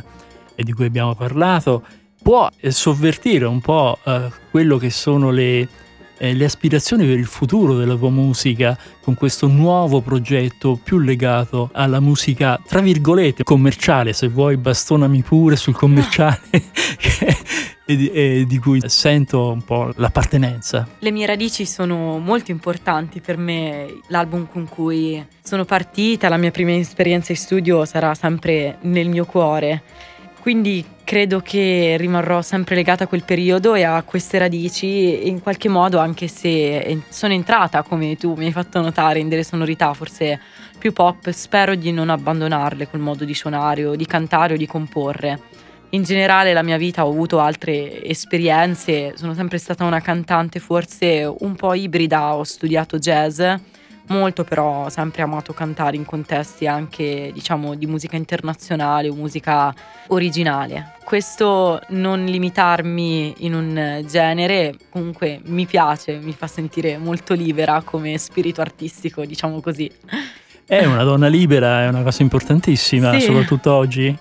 di 0.55 0.73
cui 0.73 0.85
abbiamo 0.85 1.15
parlato, 1.15 1.83
può 2.21 2.47
sovvertire 2.61 3.45
un 3.45 3.61
po' 3.61 3.97
uh, 4.03 4.31
quello 4.51 4.77
che 4.77 4.91
sono 4.91 5.31
le, 5.31 5.67
eh, 6.21 6.35
le 6.35 6.45
aspirazioni 6.45 7.03
per 7.03 7.17
il 7.17 7.25
futuro 7.25 7.75
della 7.75 7.95
tua 7.95 8.11
musica 8.11 8.77
con 9.01 9.15
questo 9.15 9.47
nuovo 9.47 10.01
progetto 10.01 10.79
più 10.81 10.99
legato 10.99 11.71
alla 11.73 11.99
musica, 11.99 12.61
tra 12.63 12.79
virgolette, 12.79 13.43
commerciale, 13.43 14.13
se 14.13 14.27
vuoi 14.27 14.55
bastonami 14.57 15.23
pure 15.23 15.55
sul 15.55 15.73
commerciale, 15.73 16.39
che, 16.51 17.37
e, 17.85 17.95
di, 17.95 18.11
e 18.11 18.45
di 18.47 18.59
cui 18.59 18.79
sento 18.85 19.51
un 19.51 19.63
po' 19.63 19.91
l'appartenenza. 19.95 20.87
Le 20.99 21.09
mie 21.09 21.25
radici 21.25 21.65
sono 21.65 22.19
molto 22.19 22.51
importanti 22.51 23.19
per 23.19 23.37
me, 23.37 24.01
l'album 24.09 24.47
con 24.47 24.69
cui 24.69 25.25
sono 25.41 25.65
partita, 25.65 26.29
la 26.29 26.37
mia 26.37 26.51
prima 26.51 26.75
esperienza 26.75 27.31
in 27.31 27.37
studio 27.39 27.83
sarà 27.85 28.13
sempre 28.13 28.77
nel 28.81 29.09
mio 29.09 29.25
cuore. 29.25 29.81
Quindi 30.39 30.85
credo 31.11 31.41
che 31.41 31.97
rimarrò 31.97 32.41
sempre 32.41 32.73
legata 32.73 33.03
a 33.03 33.07
quel 33.07 33.25
periodo 33.25 33.75
e 33.75 33.83
a 33.83 34.01
queste 34.03 34.37
radici 34.37 35.27
in 35.27 35.41
qualche 35.41 35.67
modo, 35.67 35.99
anche 35.99 36.29
se 36.29 37.01
sono 37.09 37.33
entrata, 37.33 37.83
come 37.83 38.15
tu 38.15 38.33
mi 38.35 38.45
hai 38.45 38.53
fatto 38.53 38.79
notare, 38.79 39.19
in 39.19 39.27
delle 39.27 39.43
sonorità 39.43 39.93
forse 39.93 40.39
più 40.79 40.93
pop, 40.93 41.29
spero 41.31 41.75
di 41.75 41.91
non 41.91 42.09
abbandonarle 42.09 42.89
col 42.89 43.01
modo 43.01 43.25
di 43.25 43.33
suonare 43.33 43.83
o 43.83 43.97
di 43.97 44.05
cantare 44.05 44.53
o 44.53 44.57
di 44.57 44.65
comporre. 44.65 45.41
In 45.89 46.03
generale 46.03 46.53
la 46.53 46.63
mia 46.63 46.77
vita 46.77 47.05
ho 47.05 47.09
avuto 47.09 47.41
altre 47.41 48.01
esperienze, 48.05 49.11
sono 49.17 49.33
sempre 49.33 49.57
stata 49.57 49.83
una 49.83 49.99
cantante 49.99 50.59
forse 50.59 51.29
un 51.39 51.55
po' 51.55 51.73
ibrida, 51.73 52.35
ho 52.35 52.45
studiato 52.45 52.97
jazz 52.97 53.41
molto, 54.11 54.43
però 54.43 54.85
ho 54.85 54.89
sempre 54.89 55.21
amato 55.23 55.53
cantare 55.53 55.95
in 55.95 56.05
contesti 56.05 56.67
anche, 56.67 57.31
diciamo, 57.33 57.75
di 57.75 57.87
musica 57.87 58.15
internazionale 58.15 59.09
o 59.09 59.15
musica 59.15 59.73
originale. 60.07 60.93
Questo 61.03 61.81
non 61.89 62.25
limitarmi 62.25 63.33
in 63.39 63.55
un 63.55 64.05
genere, 64.07 64.75
comunque 64.89 65.41
mi 65.45 65.65
piace, 65.65 66.19
mi 66.21 66.33
fa 66.33 66.47
sentire 66.47 66.97
molto 66.97 67.33
libera 67.33 67.81
come 67.83 68.17
spirito 68.17 68.61
artistico, 68.61 69.25
diciamo 69.25 69.61
così. 69.61 69.89
È 70.65 70.85
una 70.85 71.03
donna 71.03 71.27
libera, 71.27 71.83
è 71.83 71.87
una 71.87 72.03
cosa 72.03 72.21
importantissima, 72.21 73.11
sì. 73.13 73.21
soprattutto 73.21 73.73
oggi. 73.73 74.17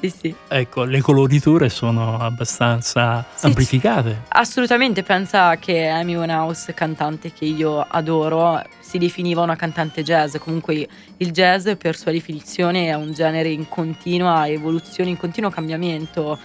Sì, 0.00 0.10
sì. 0.10 0.34
Ecco, 0.46 0.84
le 0.84 1.00
coloriture 1.00 1.68
sono 1.68 2.18
abbastanza 2.18 3.24
sì, 3.34 3.46
amplificate. 3.46 4.22
Assolutamente, 4.28 5.02
pensa 5.02 5.56
che 5.56 5.88
Amy 5.88 6.14
Winehouse, 6.14 6.72
cantante 6.72 7.32
che 7.32 7.46
io 7.46 7.80
adoro, 7.80 8.62
si 8.78 8.98
definiva 8.98 9.42
una 9.42 9.56
cantante 9.56 10.04
jazz. 10.04 10.36
Comunque 10.36 10.86
il 11.16 11.32
jazz 11.32 11.68
per 11.76 11.96
sua 11.96 12.12
definizione 12.12 12.86
è 12.86 12.94
un 12.94 13.12
genere 13.12 13.48
in 13.48 13.68
continua 13.68 14.46
evoluzione, 14.46 15.10
in 15.10 15.16
continuo 15.16 15.50
cambiamento. 15.50 16.38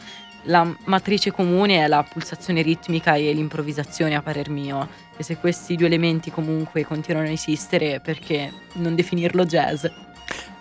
La 0.48 0.68
matrice 0.86 1.32
comune 1.32 1.84
è 1.84 1.88
la 1.88 2.04
pulsazione 2.04 2.64
ritmica 2.64 3.14
e 3.14 3.32
l'improvvisazione 3.34 4.16
a 4.16 4.24
parer 4.24 4.50
mio. 4.50 4.90
E 5.16 5.22
se 5.22 5.38
questi 5.38 5.76
due 5.76 5.86
elementi 5.86 6.32
comunque 6.32 6.84
continuano 6.86 7.28
a 7.28 7.32
esistere, 7.32 8.02
perché 8.04 8.52
non 8.74 8.96
definirlo 8.96 9.46
jazz? 9.46 9.86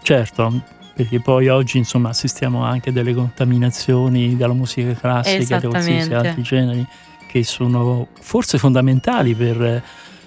Certo, 0.02 0.62
perché 0.94 1.20
poi 1.20 1.48
oggi 1.48 1.78
insomma 1.78 2.11
assistiamo 2.11 2.64
anche 2.64 2.90
a 2.90 2.92
delle 2.92 3.14
contaminazioni 3.14 4.37
dalla 4.37 4.52
musica 4.52 4.92
classica 4.94 5.59
e 5.59 5.66
qualsiasi 5.66 6.14
altri 6.14 6.42
generi 6.42 6.87
che 7.26 7.44
sono 7.44 8.09
forse 8.20 8.59
fondamentali 8.59 9.35
per 9.35 9.83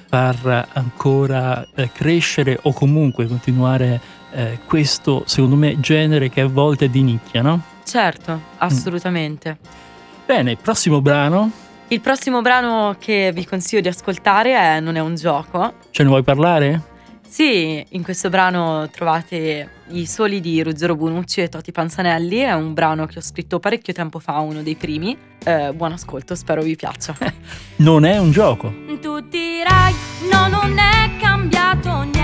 far 0.07 0.67
ancora 0.73 1.65
eh, 1.75 1.91
crescere 1.91 2.57
o 2.63 2.73
comunque 2.73 3.27
continuare 3.27 3.99
eh, 4.31 4.59
questo 4.65 5.23
secondo 5.25 5.55
me 5.55 5.79
genere 5.79 6.29
che 6.29 6.41
a 6.41 6.47
volte 6.47 6.85
è 6.85 6.89
di 6.89 7.01
nicchia, 7.01 7.41
no? 7.41 7.61
Certo, 7.83 8.39
assolutamente. 8.57 9.57
Mm. 9.59 9.69
Bene, 10.25 10.55
prossimo 10.55 11.01
brano. 11.01 11.51
Il 11.87 12.01
prossimo 12.01 12.41
brano 12.41 12.95
che 12.97 13.31
vi 13.33 13.45
consiglio 13.45 13.81
di 13.81 13.87
ascoltare 13.87 14.53
è 14.53 14.79
Non 14.79 14.95
è 14.95 14.99
un 14.99 15.15
gioco. 15.15 15.73
Ce 15.91 16.01
ne 16.01 16.09
vuoi 16.09 16.23
parlare? 16.23 16.93
Sì, 17.27 17.85
in 17.89 18.03
questo 18.03 18.29
brano 18.29 18.89
trovate 18.89 19.69
i 19.89 20.05
soli 20.05 20.39
di 20.39 20.63
Ruggero 20.63 20.95
Bonucci 20.95 21.41
e 21.41 21.49
Toti 21.49 21.71
Panzanelli, 21.71 22.37
è 22.37 22.53
un 22.53 22.73
brano 22.73 23.05
che 23.05 23.19
ho 23.19 23.21
scritto 23.21 23.59
parecchio 23.59 23.93
tempo 23.93 24.19
fa, 24.19 24.39
uno 24.39 24.61
dei 24.61 24.75
primi. 24.75 25.17
Eh, 25.43 25.73
buon 25.73 25.91
ascolto, 25.91 26.33
spero 26.35 26.61
vi 26.61 26.75
piaccia. 26.75 27.15
non 27.77 28.05
è 28.05 28.17
un 28.17 28.31
gioco. 28.31 28.73
Tu 29.01 29.19
dirai, 29.19 29.93
no, 30.31 30.47
non 30.47 30.77
è 30.77 31.11
cambiato 31.19 31.89
niente, 32.01 32.14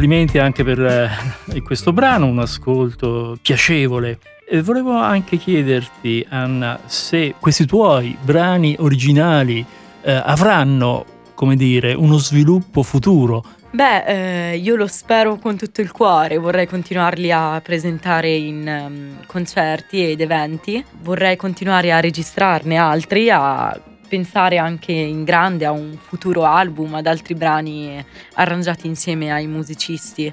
complimenti 0.00 0.38
anche 0.38 0.64
per 0.64 0.80
eh, 0.80 1.60
questo 1.60 1.92
brano, 1.92 2.24
un 2.24 2.38
ascolto 2.38 3.36
piacevole. 3.42 4.18
E 4.48 4.62
volevo 4.62 4.96
anche 4.96 5.36
chiederti, 5.36 6.26
Anna, 6.30 6.80
se 6.86 7.34
questi 7.38 7.66
tuoi 7.66 8.16
brani 8.18 8.74
originali 8.78 9.62
eh, 10.00 10.12
avranno, 10.12 11.04
come 11.34 11.54
dire, 11.54 11.92
uno 11.92 12.16
sviluppo 12.16 12.82
futuro. 12.82 13.44
Beh, 13.72 14.52
eh, 14.52 14.56
io 14.56 14.74
lo 14.74 14.86
spero 14.86 15.36
con 15.36 15.58
tutto 15.58 15.82
il 15.82 15.92
cuore, 15.92 16.38
vorrei 16.38 16.66
continuarli 16.66 17.30
a 17.30 17.60
presentare 17.62 18.34
in 18.34 18.66
um, 18.66 19.26
concerti 19.26 20.12
ed 20.12 20.22
eventi, 20.22 20.82
vorrei 21.02 21.36
continuare 21.36 21.92
a 21.92 22.00
registrarne 22.00 22.76
altri, 22.76 23.28
a 23.30 23.78
pensare 24.10 24.58
anche 24.58 24.90
in 24.90 25.22
grande 25.22 25.64
a 25.64 25.70
un 25.70 25.96
futuro 25.96 26.44
album, 26.44 26.94
ad 26.96 27.06
altri 27.06 27.34
brani 27.34 28.04
arrangiati 28.34 28.88
insieme 28.88 29.32
ai 29.32 29.46
musicisti. 29.46 30.32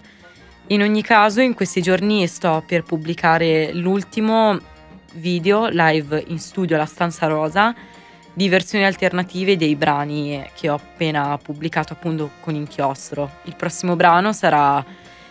In 0.69 0.81
ogni 0.81 1.03
caso, 1.03 1.41
in 1.41 1.53
questi 1.53 1.79
giorni 1.83 2.25
sto 2.25 2.63
per 2.65 2.81
pubblicare 2.81 3.71
l'ultimo 3.73 4.59
video 5.13 5.67
live 5.67 6.23
in 6.27 6.39
studio 6.39 6.75
alla 6.75 6.85
Stanza 6.85 7.27
Rosa 7.27 7.73
di 8.33 8.49
versioni 8.49 8.83
alternative 8.83 9.57
dei 9.57 9.75
brani 9.75 10.43
che 10.55 10.69
ho 10.69 10.75
appena 10.75 11.37
pubblicato 11.37 11.93
appunto 11.93 12.31
con 12.39 12.55
inchiostro. 12.55 13.29
Il 13.43 13.55
prossimo 13.55 13.95
brano 13.95 14.33
sarà 14.33 14.83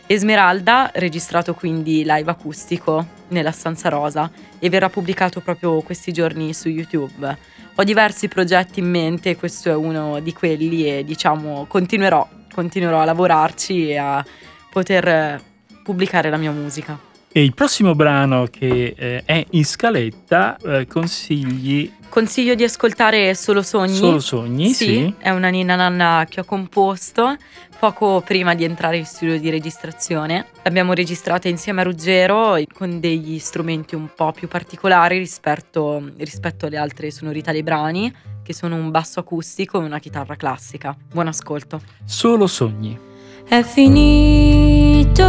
Esmeralda, 0.06 0.92
registrato 0.94 1.52
quindi 1.54 2.04
live 2.06 2.30
acustico 2.30 3.04
nella 3.28 3.50
Stanza 3.50 3.88
Rosa 3.88 4.30
e 4.60 4.70
verrà 4.70 4.88
pubblicato 4.88 5.40
proprio 5.40 5.80
questi 5.82 6.12
giorni 6.12 6.54
su 6.54 6.68
YouTube. 6.68 7.55
Ho 7.78 7.84
diversi 7.84 8.26
progetti 8.28 8.80
in 8.80 8.88
mente, 8.88 9.36
questo 9.36 9.68
è 9.68 9.74
uno 9.74 10.18
di 10.20 10.32
quelli 10.32 10.88
e 10.88 11.04
diciamo 11.04 11.66
continuerò, 11.68 12.26
continuerò 12.52 13.00
a 13.00 13.04
lavorarci 13.04 13.90
e 13.90 13.96
a 13.98 14.24
poter 14.70 15.40
pubblicare 15.82 16.30
la 16.30 16.38
mia 16.38 16.52
musica. 16.52 16.98
E 17.30 17.42
il 17.42 17.52
prossimo 17.52 17.94
brano 17.94 18.46
che 18.50 18.94
eh, 18.96 19.22
è 19.26 19.44
in 19.50 19.64
scaletta 19.66 20.56
eh, 20.56 20.86
consigli 20.86 21.92
Consiglio 22.08 22.54
di 22.54 22.64
ascoltare 22.64 23.34
Solo 23.34 23.62
Sogni. 23.62 23.94
Solo 23.94 24.20
Sogni, 24.20 24.68
sì. 24.68 24.84
sì. 24.86 25.14
È 25.18 25.28
una 25.30 25.48
ninna 25.48 25.74
nanna 25.74 26.26
che 26.26 26.40
ho 26.40 26.44
composto 26.44 27.36
poco 27.78 28.20
prima 28.20 28.54
di 28.54 28.64
entrare 28.64 28.96
in 28.96 29.04
studio 29.04 29.38
di 29.38 29.50
registrazione. 29.50 30.46
L'abbiamo 30.62 30.92
registrata 30.92 31.48
insieme 31.48 31.80
a 31.80 31.84
Ruggero 31.84 32.56
con 32.72 33.00
degli 33.00 33.38
strumenti 33.38 33.94
un 33.94 34.08
po' 34.14 34.32
più 34.32 34.48
particolari 34.48 35.18
rispetto, 35.18 36.10
rispetto 36.18 36.66
alle 36.66 36.76
altre 36.76 37.10
sonorità 37.10 37.52
dei 37.52 37.62
brani, 37.62 38.14
che 38.42 38.52
sono 38.52 38.76
un 38.76 38.90
basso 38.90 39.20
acustico 39.20 39.80
e 39.80 39.84
una 39.84 39.98
chitarra 39.98 40.36
classica. 40.36 40.96
Buon 41.10 41.28
ascolto. 41.28 41.80
Solo 42.04 42.46
Sogni. 42.46 42.98
È 43.46 43.62
finito 43.62 45.24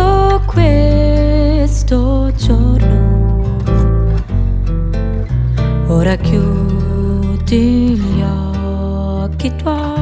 questo 0.48 2.32
giorno. 2.36 3.56
Ora 5.88 6.16
chiudo 6.16 6.68
tutti 7.48 7.96
gli 7.96 8.22
occhi 8.22 9.56
tuoi 9.56 9.97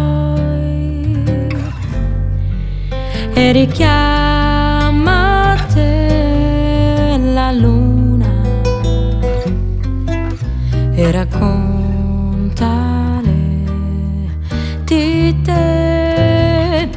e 3.37 3.51
richiama 3.51 5.25
te 5.73 7.19
la 7.33 7.51
luna. 7.51 8.31
E 10.95 11.11
raccontale 11.11 12.53
di 14.85 15.35
te 15.43 16.89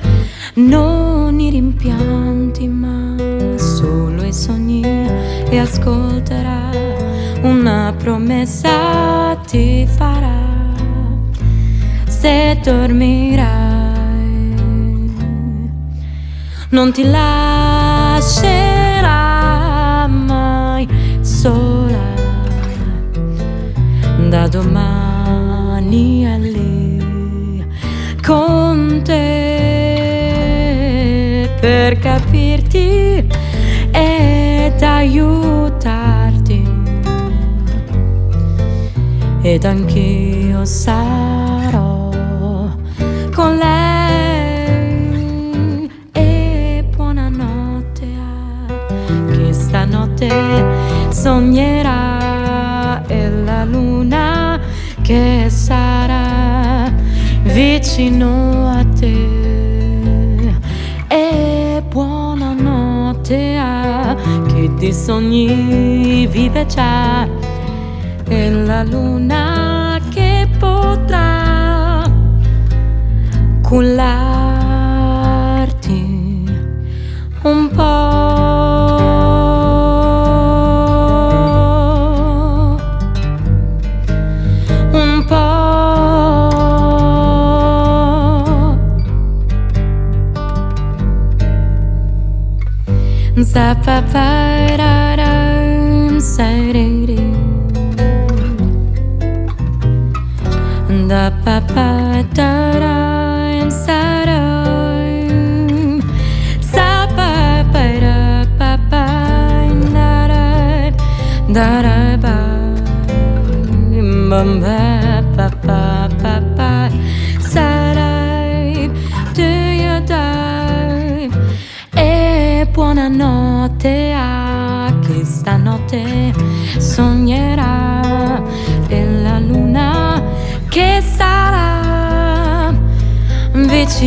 non 0.54 1.40
i 1.40 1.50
rimpianti 1.50 2.68
ma 2.68 3.16
solo 3.56 4.22
i 4.22 4.32
sogni. 4.32 4.82
E 5.50 5.58
ascolterà 5.58 6.70
una 7.42 7.92
promessa 7.98 9.36
ti 9.44 9.84
farà. 9.86 10.36
Se 12.06 12.60
dormirai, 12.62 13.77
non 16.70 16.92
ti 16.92 17.04
lascerà 17.04 18.46
mai 20.06 20.86
sola. 21.20 21.96
Da 24.28 24.46
domani 24.48 26.24
è 26.24 26.38
lì 26.38 27.66
con 28.22 29.00
te 29.02 29.16
per 31.60 31.98
capirti 31.98 33.26
ed 33.90 34.82
aiutarti. 34.82 36.66
Ed 39.40 39.64
anch'io 39.64 40.64
sarò 40.66 42.10
con 43.34 43.56
lei 43.56 43.87
stanotte 50.28 51.10
sognerà 51.10 53.02
e 53.06 53.30
la 53.30 53.64
luna 53.64 54.60
che 55.02 55.46
sarà 55.48 56.92
vicino 57.42 58.68
a 58.68 58.84
te. 58.98 60.56
E 61.08 61.82
buonanotte 61.88 63.56
a 63.56 64.14
chi 64.46 64.74
ti 64.74 64.92
sogni 64.92 66.26
vive 66.26 66.66
già. 66.66 67.26
E 68.28 68.50
la 68.50 68.82
luna 68.82 69.98
che 70.10 70.46
potrà 70.58 72.02
cullarti 73.62 74.17
stop, 93.48 93.84
bye, 93.84 94.00
bye. 94.12 94.47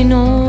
Vicino 0.02 0.38
a 0.38 0.41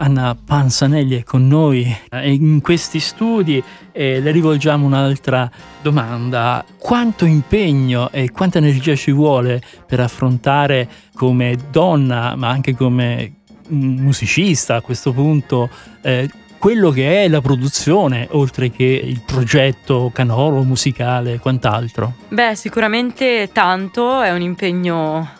Anna 0.00 0.34
Panzanelli 0.34 1.18
è 1.18 1.24
con 1.24 1.46
noi 1.46 1.94
eh, 2.10 2.32
in 2.32 2.62
questi 2.62 2.98
studi 3.00 3.62
e 3.92 4.20
le 4.20 4.30
rivolgiamo 4.30 4.86
un'altra 4.86 5.50
domanda. 5.82 6.64
Quanto 6.78 7.26
impegno 7.26 8.10
e 8.10 8.30
quanta 8.30 8.58
energia 8.58 8.94
ci 8.94 9.12
vuole 9.12 9.60
per 9.86 10.00
affrontare 10.00 10.88
come 11.14 11.54
donna, 11.70 12.34
ma 12.34 12.48
anche 12.48 12.74
come 12.74 13.40
musicista 13.68 14.76
a 14.76 14.80
questo 14.80 15.12
punto, 15.12 15.68
eh, 16.00 16.30
quello 16.56 16.90
che 16.90 17.24
è 17.24 17.28
la 17.28 17.42
produzione, 17.42 18.26
oltre 18.30 18.70
che 18.70 18.84
il 18.84 19.20
progetto 19.26 20.10
canoro, 20.14 20.62
musicale 20.62 21.34
e 21.34 21.38
quant'altro? 21.38 22.14
Beh, 22.28 22.54
sicuramente 22.54 23.50
tanto, 23.52 24.22
è 24.22 24.32
un 24.32 24.40
impegno 24.40 25.39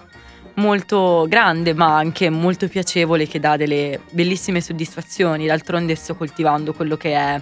molto 0.60 1.26
grande 1.26 1.72
ma 1.72 1.96
anche 1.96 2.28
molto 2.30 2.68
piacevole 2.68 3.26
che 3.26 3.40
dà 3.40 3.56
delle 3.56 4.00
bellissime 4.10 4.60
soddisfazioni. 4.60 5.46
D'altronde 5.46 5.94
sto 5.94 6.14
coltivando 6.14 6.72
quello 6.72 6.96
che 6.96 7.14
è 7.14 7.40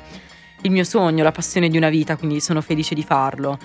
il 0.62 0.70
mio 0.70 0.84
sogno, 0.84 1.22
la 1.22 1.32
passione 1.32 1.68
di 1.68 1.76
una 1.76 1.88
vita, 1.88 2.16
quindi 2.16 2.40
sono 2.40 2.60
felice 2.60 2.94
di 2.94 3.02
farlo. 3.02 3.58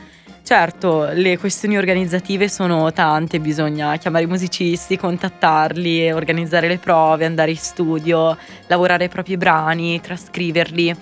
Certo, 0.43 1.07
le 1.13 1.37
questioni 1.37 1.77
organizzative 1.77 2.49
sono 2.49 2.91
tante, 2.91 3.39
bisogna 3.39 3.95
chiamare 3.95 4.25
i 4.25 4.27
musicisti, 4.27 4.97
contattarli, 4.97 6.11
organizzare 6.11 6.67
le 6.67 6.79
prove, 6.79 7.25
andare 7.25 7.51
in 7.51 7.57
studio, 7.57 8.37
lavorare 8.67 9.05
ai 9.05 9.09
propri 9.09 9.37
brani, 9.37 10.01
trascriverli, 10.01 10.93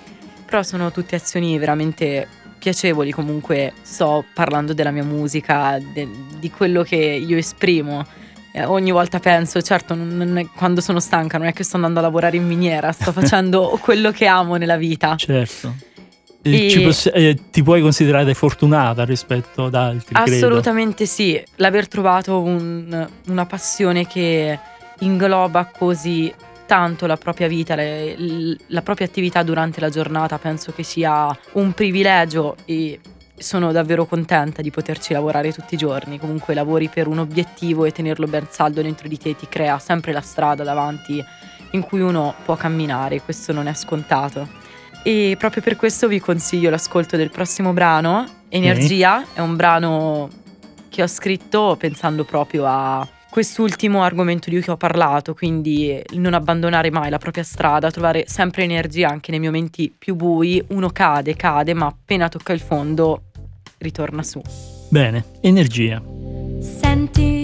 però 0.46 0.62
sono 0.62 0.92
tutte 0.92 1.16
azioni 1.16 1.58
veramente 1.58 2.28
piacevoli, 2.60 3.12
comunque 3.12 3.74
sto 3.82 4.24
parlando 4.36 4.74
della 4.74 4.92
mia 4.92 5.04
musica, 5.04 5.80
de- 5.92 6.08
di 6.38 6.52
quello 6.52 6.84
che 6.84 6.98
io 6.98 7.36
esprimo 7.36 8.06
eh, 8.54 8.66
ogni 8.66 8.92
volta 8.92 9.20
penso, 9.20 9.62
certo, 9.62 9.96
non 9.96 10.38
è, 10.38 10.48
quando 10.54 10.82
sono 10.82 11.00
stanca 11.00 11.38
non 11.38 11.48
è 11.48 11.54
che 11.54 11.64
sto 11.64 11.78
andando 11.78 12.00
a 12.00 12.02
lavorare 12.02 12.38
in 12.38 12.46
miniera, 12.46 12.92
sto 12.92 13.12
facendo 13.14 13.80
quello 13.82 14.12
che 14.12 14.26
amo 14.26 14.56
nella 14.56 14.78
vita. 14.78 15.16
Certo. 15.16 15.74
E... 16.44 16.82
Possi- 16.84 17.10
eh, 17.10 17.38
ti 17.52 17.62
puoi 17.62 17.82
considerare 17.82 18.34
fortunata 18.34 19.06
rispetto 19.06 19.66
ad 19.66 19.76
altri? 19.76 20.16
Assolutamente 20.16 21.06
credo. 21.06 21.12
sì, 21.12 21.44
l'aver 21.58 21.88
trovato 21.88 22.40
un, 22.42 23.08
una 23.28 23.46
passione 23.46 24.08
che 24.08 24.60
ingloba 25.00 25.66
così 25.66 26.34
tanto 26.66 27.06
la 27.06 27.18
propria 27.18 27.48
vita, 27.48 27.76
le, 27.76 28.56
la 28.68 28.82
propria 28.82 29.06
attività 29.06 29.44
durante 29.44 29.80
la 29.82 29.90
giornata, 29.90 30.38
penso 30.38 30.72
che 30.72 30.84
sia 30.84 31.38
un 31.54 31.74
privilegio 31.74 32.56
e 32.66 33.00
sono 33.42 33.72
davvero 33.72 34.06
contenta 34.06 34.62
di 34.62 34.72
poterci 34.72 35.14
lavorare 35.14 35.52
tutti 35.52 35.74
i 35.76 35.78
giorni. 35.78 36.20
Comunque 36.20 36.54
lavori 36.54 36.90
per 36.90 37.08
un 37.08 37.20
obiettivo 37.20 37.86
e 37.86 37.92
tenerlo 37.92 38.28
ben 38.28 38.48
saldo 38.50 38.82
dentro 38.82 39.08
di 39.08 39.18
te 39.18 39.36
ti 39.36 39.48
crea 39.48 39.80
sempre 39.80 40.12
la 40.12 40.22
strada 40.22 40.64
davanti 40.64 41.24
in 41.72 41.82
cui 41.82 42.02
uno 42.02 42.36
può 42.44 42.56
camminare, 42.56 43.22
questo 43.22 43.54
non 43.54 43.68
è 43.68 43.74
scontato. 43.74 44.48
E 45.04 45.36
proprio 45.38 45.62
per 45.62 45.76
questo 45.76 46.08
vi 46.08 46.20
consiglio 46.20 46.70
l'ascolto 46.70 47.18
del 47.18 47.32
prossimo 47.32 47.74
brano, 47.74 48.40
Energia, 48.50 49.20
mm. 49.20 49.24
è 49.34 49.40
un 49.40 49.56
brano 49.56 50.30
che 50.90 51.02
ho 51.02 51.08
scritto 51.08 51.78
pensando 51.80 52.26
proprio 52.26 52.66
a 52.66 53.08
quest'ultimo 53.30 54.04
argomento 54.04 54.50
di 54.50 54.62
cui 54.62 54.74
ho 54.74 54.76
parlato, 54.76 55.34
quindi 55.34 56.00
non 56.16 56.34
abbandonare 56.34 56.92
mai 56.92 57.10
la 57.10 57.18
propria 57.18 57.44
strada, 57.44 57.90
trovare 57.90 58.26
sempre 58.28 58.64
energia 58.64 59.08
anche 59.08 59.32
nei 59.32 59.40
momenti 59.40 59.92
più 59.98 60.16
bui, 60.16 60.62
uno 60.72 60.90
cade, 60.90 61.38
cade, 61.38 61.74
ma 61.74 61.86
appena 61.86 62.28
tocca 62.28 62.52
il 62.52 62.60
fondo 62.60 63.31
ritorna 63.82 64.24
su. 64.24 64.42
Bene, 64.90 65.26
energia. 65.42 66.02
Senti 66.60 67.44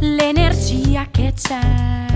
l'energia 0.00 1.06
che 1.10 1.32
c'è, 1.34 2.06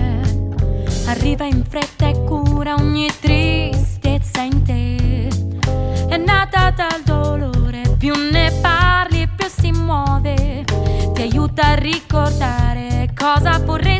arriva 1.05 1.45
in 1.45 1.63
fretta 1.67 2.07
e 2.09 2.23
cura 2.23 2.75
ogni 2.75 3.09
tristezza 3.19 4.41
in 4.41 4.63
te. 4.63 5.27
È 6.07 6.17
nata 6.17 6.71
dal 6.71 7.01
dolore, 7.03 7.81
più 7.97 8.13
ne 8.31 8.51
parli 8.61 9.27
più 9.35 9.47
si 9.47 9.71
muove, 9.71 10.63
ti 11.13 11.21
aiuta 11.21 11.67
a 11.67 11.75
ricordare 11.75 13.13
cosa 13.15 13.59
vorresti 13.59 13.92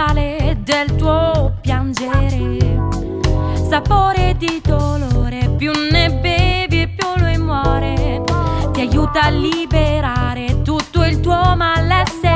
sale 0.00 0.56
del 0.60 0.96
tuo 0.96 1.52
piangere, 1.60 2.56
sapore 3.68 4.34
di 4.38 4.62
dolore, 4.64 5.50
più 5.58 5.72
ne 5.90 6.10
bevi 6.10 6.88
più 6.88 7.06
lui 7.16 7.36
muore, 7.36 8.22
ti 8.72 8.80
aiuta 8.80 9.24
a 9.24 9.28
liberare 9.28 10.62
tutto 10.62 11.04
il 11.04 11.20
tuo 11.20 11.54
malessere. 11.54 12.29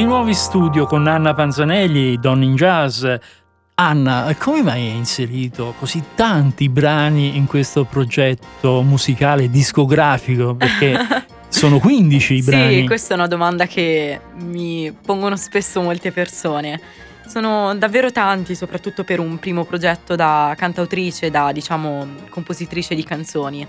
Nuovi 0.00 0.32
studio 0.32 0.86
con 0.86 1.06
Anna 1.06 1.34
Panzanelli, 1.34 2.18
Don 2.18 2.42
in 2.42 2.54
Jazz. 2.54 3.04
Anna, 3.74 4.34
come 4.38 4.62
mai 4.62 4.88
hai 4.88 4.96
inserito 4.96 5.74
così 5.78 6.02
tanti 6.14 6.68
brani 6.68 7.36
in 7.36 7.46
questo 7.46 7.84
progetto 7.84 8.82
musicale 8.82 9.50
discografico? 9.50 10.54
Perché 10.54 10.96
Sono 11.52 11.78
15 11.78 12.34
i 12.34 12.42
brani. 12.42 12.80
Sì, 12.80 12.86
questa 12.86 13.12
è 13.12 13.16
una 13.16 13.26
domanda 13.26 13.66
che 13.66 14.18
mi 14.40 14.90
pongono 15.04 15.36
spesso 15.36 15.82
molte 15.82 16.10
persone. 16.10 16.80
Sono 17.26 17.76
davvero 17.76 18.10
tanti, 18.10 18.54
soprattutto 18.54 19.04
per 19.04 19.20
un 19.20 19.38
primo 19.38 19.64
progetto 19.64 20.16
da 20.16 20.54
cantautrice, 20.56 21.30
da 21.30 21.52
diciamo 21.52 22.06
compositrice 22.30 22.94
di 22.94 23.04
canzoni. 23.04 23.66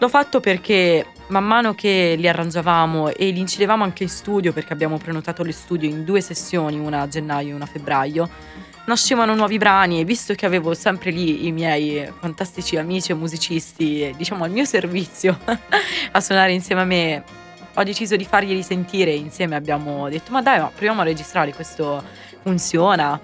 L'ho 0.00 0.08
fatto 0.08 0.38
perché 0.38 1.06
man 1.28 1.44
mano 1.44 1.74
che 1.74 2.14
li 2.16 2.28
arrangiavamo 2.28 3.08
e 3.08 3.30
li 3.30 3.40
incidevamo 3.40 3.82
anche 3.82 4.04
in 4.04 4.08
studio, 4.08 4.52
perché 4.52 4.72
abbiamo 4.72 4.96
prenotato 4.96 5.42
lo 5.42 5.50
studio 5.50 5.88
in 5.88 6.04
due 6.04 6.20
sessioni, 6.20 6.78
una 6.78 7.00
a 7.00 7.08
gennaio 7.08 7.50
e 7.50 7.54
una 7.54 7.64
a 7.64 7.66
febbraio, 7.66 8.28
nascevano 8.86 9.34
nuovi 9.34 9.58
brani 9.58 10.00
e 10.00 10.04
visto 10.04 10.34
che 10.34 10.46
avevo 10.46 10.72
sempre 10.72 11.10
lì 11.10 11.46
i 11.46 11.52
miei 11.52 12.10
fantastici 12.20 12.76
amici 12.76 13.10
e 13.10 13.16
musicisti, 13.16 14.14
diciamo 14.16 14.44
al 14.44 14.50
mio 14.50 14.64
servizio, 14.64 15.36
a 16.12 16.20
suonare 16.20 16.52
insieme 16.52 16.80
a 16.80 16.84
me, 16.84 17.24
ho 17.74 17.82
deciso 17.82 18.14
di 18.14 18.24
farglieli 18.24 18.62
sentire 18.62 19.10
insieme. 19.10 19.56
Abbiamo 19.56 20.08
detto 20.08 20.30
ma 20.30 20.42
dai 20.42 20.60
ma 20.60 20.68
proviamo 20.68 21.00
a 21.00 21.04
registrare 21.04 21.52
questo 21.52 22.02
funziona 22.42 23.20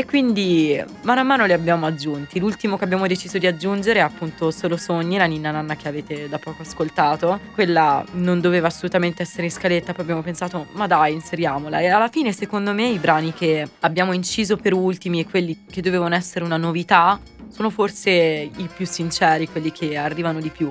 e 0.00 0.06
quindi 0.06 0.82
mano 1.02 1.20
a 1.20 1.22
mano 1.22 1.44
li 1.44 1.52
abbiamo 1.52 1.84
aggiunti. 1.84 2.38
L'ultimo 2.40 2.78
che 2.78 2.84
abbiamo 2.84 3.06
deciso 3.06 3.36
di 3.36 3.46
aggiungere 3.46 3.98
è 3.98 4.02
appunto 4.02 4.50
Solo 4.50 4.78
Sogni, 4.78 5.18
la 5.18 5.26
ninna 5.26 5.50
nanna 5.50 5.76
che 5.76 5.88
avete 5.88 6.26
da 6.26 6.38
poco 6.38 6.62
ascoltato. 6.62 7.38
Quella 7.52 8.02
non 8.12 8.40
doveva 8.40 8.68
assolutamente 8.68 9.22
essere 9.22 9.44
in 9.44 9.50
scaletta, 9.50 9.92
poi 9.92 10.04
abbiamo 10.04 10.22
pensato 10.22 10.68
ma 10.72 10.86
dai 10.86 11.12
inseriamola 11.12 11.80
e 11.80 11.88
alla 11.88 12.08
fine 12.08 12.32
secondo 12.32 12.72
me 12.72 12.88
i 12.88 12.98
brani 12.98 13.34
che 13.34 13.68
abbiamo 13.80 14.12
inciso 14.12 14.56
per 14.56 14.72
ultimi 14.72 15.20
e 15.20 15.26
quelli 15.26 15.64
che 15.70 15.82
dovevano 15.82 16.14
essere 16.14 16.46
una 16.46 16.56
novità 16.56 17.20
sono 17.48 17.68
forse 17.68 18.10
i 18.10 18.68
più 18.74 18.86
sinceri, 18.86 19.48
quelli 19.48 19.70
che 19.70 19.98
arrivano 19.98 20.40
di 20.40 20.48
più. 20.48 20.70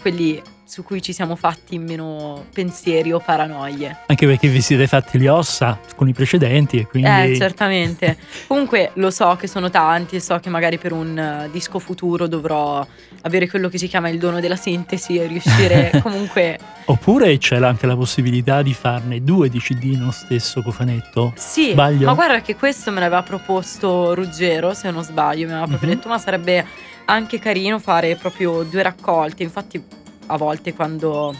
Quelli 0.00 0.40
su 0.72 0.82
cui 0.84 1.02
ci 1.02 1.12
siamo 1.12 1.36
fatti 1.36 1.76
meno 1.78 2.46
pensieri 2.50 3.12
o 3.12 3.18
paranoie. 3.20 3.94
Anche 4.06 4.24
perché 4.26 4.48
vi 4.48 4.62
siete 4.62 4.86
fatti 4.86 5.18
le 5.18 5.28
ossa 5.28 5.78
con 5.96 6.08
i 6.08 6.14
precedenti 6.14 6.78
e 6.78 6.86
quindi... 6.86 7.32
Eh, 7.32 7.36
certamente. 7.36 8.16
Comunque 8.46 8.90
lo 8.94 9.10
so 9.10 9.36
che 9.38 9.46
sono 9.46 9.68
tanti 9.68 10.16
e 10.16 10.20
so 10.20 10.38
che 10.38 10.48
magari 10.48 10.78
per 10.78 10.92
un 10.92 11.44
uh, 11.46 11.50
disco 11.50 11.78
futuro 11.78 12.26
dovrò 12.26 12.86
avere 13.20 13.50
quello 13.50 13.68
che 13.68 13.76
si 13.76 13.86
chiama 13.86 14.08
il 14.08 14.16
dono 14.18 14.40
della 14.40 14.56
sintesi 14.56 15.18
e 15.18 15.26
riuscire 15.26 15.90
comunque... 16.02 16.58
Oppure 16.86 17.36
c'è 17.36 17.62
anche 17.62 17.84
la 17.86 17.94
possibilità 17.94 18.62
di 18.62 18.72
farne 18.72 19.22
due 19.22 19.50
di 19.50 19.58
CD 19.58 19.82
in 19.84 20.00
uno 20.00 20.10
stesso 20.10 20.62
cofanetto? 20.62 21.34
Sì, 21.36 21.72
Sbaglio? 21.72 22.06
ma 22.06 22.14
guarda 22.14 22.40
che 22.40 22.56
questo 22.56 22.90
me 22.90 23.00
l'aveva 23.00 23.22
proposto 23.22 24.14
Ruggero, 24.14 24.72
se 24.72 24.90
non 24.90 25.04
sbaglio, 25.04 25.44
mi 25.44 25.52
aveva 25.52 25.66
proprio 25.66 25.90
Mhm. 25.90 25.94
detto 25.96 26.08
ma 26.08 26.16
sarebbe 26.16 26.64
anche 27.04 27.38
carino 27.38 27.78
fare 27.78 28.16
proprio 28.16 28.62
due 28.62 28.82
raccolte, 28.82 29.42
infatti 29.42 30.00
a 30.32 30.36
volte 30.36 30.74
quando 30.74 31.34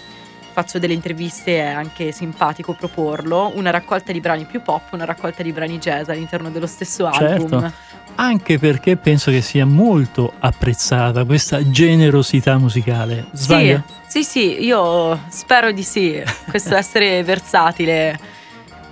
faccio 0.53 0.79
delle 0.79 0.93
interviste 0.93 1.59
è 1.59 1.67
anche 1.67 2.13
simpatico 2.13 2.75
proporlo, 2.75 3.53
una 3.55 3.71
raccolta 3.71 4.13
di 4.13 4.21
brani 4.21 4.45
più 4.45 4.61
pop, 4.63 4.93
una 4.93 5.07
raccolta 5.07 5.43
di 5.43 5.51
brani 5.51 5.79
jazz 5.79 6.09
all'interno 6.09 6.51
dello 6.51 6.67
stesso 6.67 7.11
Certo. 7.11 7.43
album. 7.57 7.73
Anche 8.17 8.59
perché 8.59 8.99
penso 8.99 9.31
che 9.31 9.41
sia 9.41 9.65
molto 9.65 10.35
apprezzata 10.39 11.25
questa 11.25 11.71
generosità 11.71 12.59
musicale. 12.59 13.29
Sbaglio? 13.33 13.83
Sì, 14.07 14.23
sì, 14.23 14.25
sì, 14.25 14.65
io 14.65 15.19
spero 15.29 15.73
di 15.73 15.83
sì, 15.83 16.23
questo 16.51 16.75
essere 16.77 17.23
versatile. 17.25 18.41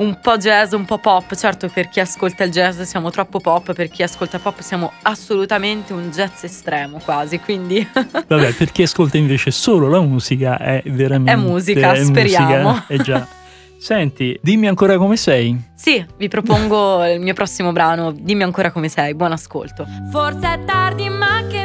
Un 0.00 0.18
po' 0.18 0.38
jazz, 0.38 0.72
un 0.72 0.86
po' 0.86 0.96
pop, 0.96 1.34
certo 1.34 1.68
per 1.68 1.90
chi 1.90 2.00
ascolta 2.00 2.44
il 2.44 2.50
jazz 2.50 2.80
siamo 2.80 3.10
troppo 3.10 3.38
pop, 3.38 3.74
per 3.74 3.90
chi 3.90 4.02
ascolta 4.02 4.38
pop 4.38 4.60
siamo 4.60 4.92
assolutamente 5.02 5.92
un 5.92 6.10
jazz 6.10 6.42
estremo 6.42 6.98
quasi, 7.04 7.38
quindi 7.38 7.86
Vabbè, 7.92 8.54
per 8.54 8.72
chi 8.72 8.82
ascolta 8.82 9.18
invece 9.18 9.50
solo 9.50 9.90
la 9.90 10.00
musica 10.00 10.56
è 10.56 10.82
veramente... 10.86 11.32
È 11.32 11.36
musica, 11.36 11.92
è 11.92 12.02
speriamo. 12.02 12.70
musica, 12.70 12.86
eh 12.88 12.96
già. 12.98 13.28
Senti, 13.80 14.38
dimmi 14.42 14.68
ancora 14.68 14.96
come 14.96 15.16
sei. 15.16 15.58
sì, 15.74 16.04
vi 16.16 16.28
propongo 16.28 17.04
il 17.06 17.20
mio 17.20 17.32
prossimo 17.34 17.72
brano, 17.72 18.10
dimmi 18.12 18.42
ancora 18.42 18.70
come 18.70 18.88
sei, 18.88 19.14
buon 19.14 19.32
ascolto. 19.32 19.86
Forse 20.10 20.52
è 20.52 20.64
tardi 20.64 21.08
ma 21.08 21.46
che 21.46 21.59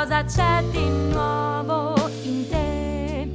cosa 0.00 0.24
c'è 0.24 0.64
di 0.70 0.88
nuovo 0.88 1.94
in 2.22 2.48
te. 2.48 3.28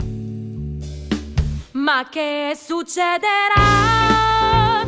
Ma 1.74 2.08
che 2.10 2.58
succederà? 2.60 4.85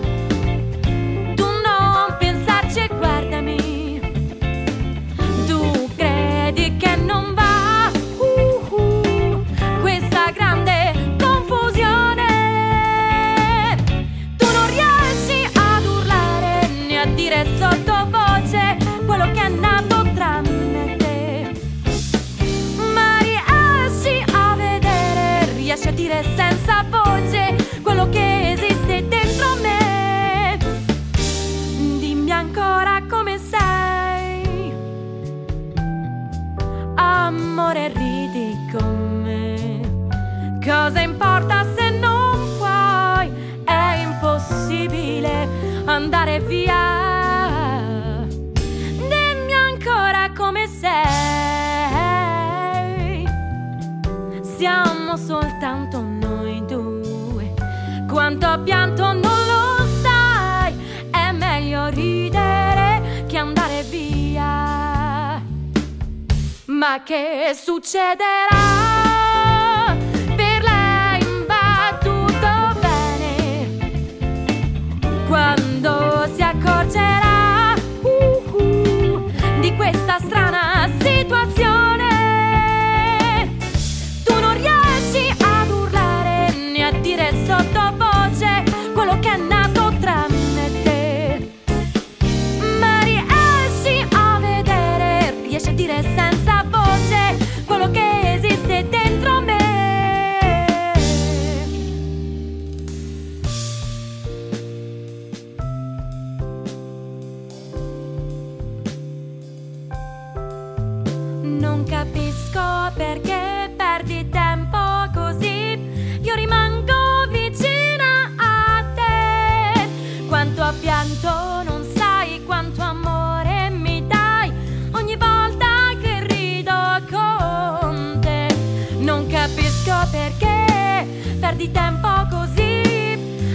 Perdi 131.67 131.71
tempo 131.71 132.07
così. 132.29 132.81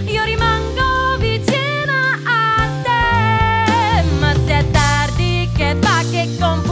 Io 0.06 0.24
rimango 0.24 1.16
vicina 1.18 2.18
a 2.24 2.68
te. 2.82 4.02
Ma 4.18 4.32
se 4.46 4.58
è 4.58 4.70
tardi, 4.70 5.48
che 5.54 5.76
fa 5.80 6.02
che 6.10 6.28
confusione 6.38 6.71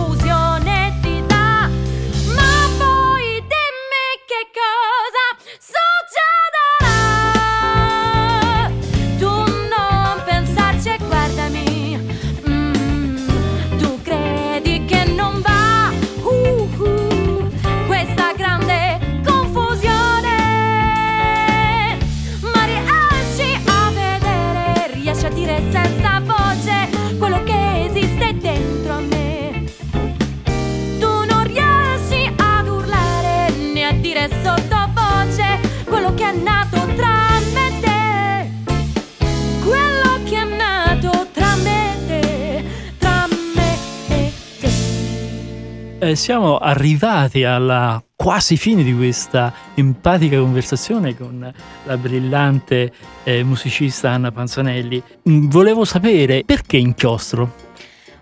Eh, 46.10 46.16
siamo 46.16 46.58
arrivati 46.58 47.44
alla 47.44 48.02
quasi 48.16 48.56
fine 48.56 48.82
di 48.82 48.92
questa 48.96 49.54
empatica 49.74 50.40
conversazione 50.40 51.16
con 51.16 51.52
la 51.84 51.96
brillante 51.96 52.92
eh, 53.22 53.44
musicista 53.44 54.10
Anna 54.10 54.32
Panzanelli. 54.32 55.00
Mm, 55.28 55.48
Volevo 55.48 55.84
sapere 55.84 56.42
perché 56.44 56.78
inchiostro? 56.78 57.68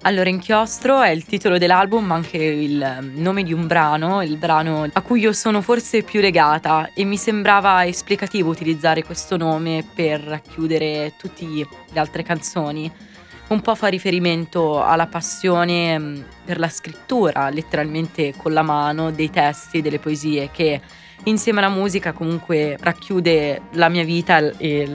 Allora, 0.02 0.28
Inchiostro 0.28 1.00
è 1.00 1.08
il 1.08 1.24
titolo 1.24 1.56
dell'album, 1.56 2.04
ma 2.04 2.14
anche 2.16 2.36
il 2.36 2.80
ehm, 2.80 3.14
nome 3.16 3.42
di 3.42 3.54
un 3.54 3.66
brano, 3.66 4.22
il 4.22 4.36
brano 4.36 4.86
a 4.92 5.00
cui 5.00 5.20
io 5.20 5.32
sono 5.32 5.62
forse 5.62 6.02
più 6.02 6.20
legata 6.20 6.90
e 6.94 7.04
mi 7.04 7.16
sembrava 7.16 7.86
esplicativo 7.86 8.50
utilizzare 8.50 9.02
questo 9.02 9.38
nome 9.38 9.82
per 9.94 10.20
racchiudere 10.20 11.14
tutte 11.18 11.46
le 11.46 11.98
altre 11.98 12.22
canzoni. 12.22 12.92
Un 13.48 13.60
po' 13.62 13.74
fa 13.74 13.86
riferimento 13.86 14.84
alla 14.84 15.06
passione 15.06 15.98
mh, 15.98 16.24
per 16.44 16.58
la 16.58 16.68
scrittura, 16.68 17.48
letteralmente 17.48 18.34
con 18.36 18.52
la 18.52 18.62
mano, 18.62 19.10
dei 19.10 19.30
testi, 19.30 19.80
delle 19.80 19.98
poesie 19.98 20.50
che 20.52 20.80
insieme 21.24 21.58
alla 21.58 21.68
musica 21.68 22.12
comunque 22.12 22.76
racchiude 22.78 23.62
la 23.72 23.88
mia 23.88 24.04
vita 24.04 24.38
e 24.56 24.88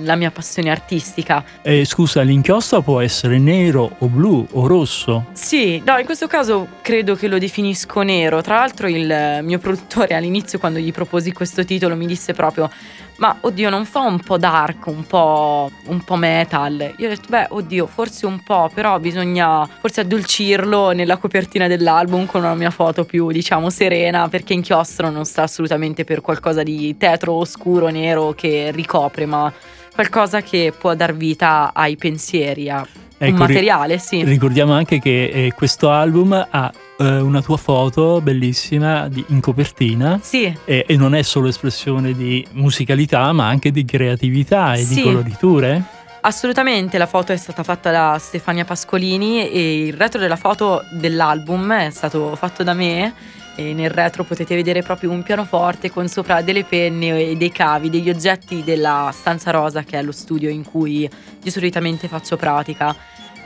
la 0.00 0.16
mia 0.16 0.30
passione 0.30 0.70
artistica. 0.70 1.44
Eh, 1.62 1.84
scusa, 1.84 2.22
l'inchiostro 2.22 2.82
può 2.82 3.00
essere 3.00 3.38
nero 3.38 3.96
o 3.98 4.06
blu 4.06 4.46
o 4.52 4.66
rosso? 4.66 5.26
Sì, 5.32 5.82
no, 5.84 5.98
in 5.98 6.04
questo 6.04 6.26
caso 6.26 6.66
credo 6.82 7.14
che 7.14 7.28
lo 7.28 7.38
definisco 7.38 8.02
nero. 8.02 8.40
Tra 8.40 8.56
l'altro 8.56 8.88
il 8.88 9.40
mio 9.42 9.58
produttore 9.58 10.14
all'inizio 10.14 10.58
quando 10.58 10.78
gli 10.78 10.92
proposi 10.92 11.32
questo 11.32 11.64
titolo 11.64 11.94
mi 11.94 12.06
disse 12.06 12.32
proprio 12.32 12.70
ma 13.18 13.36
oddio 13.40 13.68
non 13.70 13.84
fa 13.84 14.00
un 14.00 14.18
po' 14.20 14.38
dark, 14.38 14.86
un 14.86 15.04
po', 15.06 15.70
un 15.86 16.02
po' 16.02 16.16
metal? 16.16 16.94
Io 16.96 17.06
ho 17.06 17.10
detto 17.10 17.28
beh 17.28 17.46
oddio 17.50 17.86
forse 17.86 18.26
un 18.26 18.42
po', 18.42 18.70
però 18.72 18.98
bisogna 18.98 19.68
forse 19.80 20.02
addolcirlo 20.02 20.90
nella 20.92 21.16
copertina 21.16 21.66
dell'album 21.66 22.26
con 22.26 22.42
una 22.42 22.54
mia 22.54 22.70
foto 22.70 23.04
più 23.04 23.30
diciamo 23.30 23.70
serena 23.70 24.28
perché 24.28 24.52
inchiostro 24.52 25.10
non 25.10 25.24
sta 25.24 25.42
assolutamente 25.42 26.04
per 26.04 26.20
qualcosa 26.20 26.62
di 26.62 26.96
tetro, 26.96 27.32
oscuro, 27.34 27.88
nero 27.88 28.32
che 28.32 28.70
ricopre, 28.72 29.26
ma 29.26 29.52
qualcosa 29.92 30.40
che 30.42 30.72
può 30.76 30.94
dar 30.94 31.14
vita 31.14 31.72
ai 31.74 31.96
pensieri, 31.96 32.70
a 32.70 32.78
un 32.78 32.86
Ecco, 33.18 33.46
ri- 33.46 33.54
materiale, 33.54 33.98
sì. 33.98 34.22
Ricordiamo 34.22 34.72
anche 34.72 35.00
che 35.00 35.24
eh, 35.24 35.52
questo 35.56 35.90
album 35.90 36.46
ha 36.48 36.72
eh, 36.98 37.20
una 37.20 37.40
tua 37.42 37.56
foto 37.56 38.20
bellissima 38.20 39.08
di- 39.08 39.24
in 39.28 39.40
copertina 39.40 40.18
Sì, 40.22 40.52
e, 40.64 40.84
e 40.86 40.96
non 40.96 41.14
è 41.14 41.22
solo 41.22 41.48
espressione 41.48 42.12
di 42.14 42.46
musicalità 42.52 43.32
ma 43.32 43.46
anche 43.48 43.70
di 43.70 43.84
creatività 43.84 44.74
e 44.74 44.78
di 44.86 44.94
Sì. 44.94 45.02
coloriture. 45.02 45.82
Assolutamente, 46.20 46.98
la 46.98 47.06
foto 47.06 47.32
è 47.32 47.36
stata 47.36 47.62
fatta 47.62 47.90
da 47.92 48.16
Stefania 48.18 48.64
Pascolini 48.64 49.48
e 49.50 49.84
il 49.86 49.94
retro 49.94 50.18
della 50.20 50.36
foto 50.36 50.82
dell'album 50.90 51.72
è 51.72 51.90
stato 51.90 52.34
fatto 52.34 52.64
da 52.64 52.74
me 52.74 53.14
e 53.54 53.72
nel 53.72 53.88
retro 53.90 54.24
potete 54.24 54.54
vedere 54.56 54.82
proprio 54.82 55.10
un 55.10 55.22
pianoforte 55.22 55.90
con 55.90 56.08
sopra 56.08 56.42
delle 56.42 56.64
penne 56.64 57.30
e 57.30 57.36
dei 57.36 57.50
cavi, 57.52 57.88
degli 57.88 58.10
oggetti 58.10 58.62
della 58.64 59.10
stanza 59.12 59.52
rosa 59.52 59.84
che 59.84 59.98
è 59.98 60.02
lo 60.02 60.12
studio 60.12 60.48
in 60.50 60.64
cui 60.64 61.08
io 61.42 61.50
solitamente 61.50 62.08
faccio 62.08 62.36
pratica, 62.36 62.94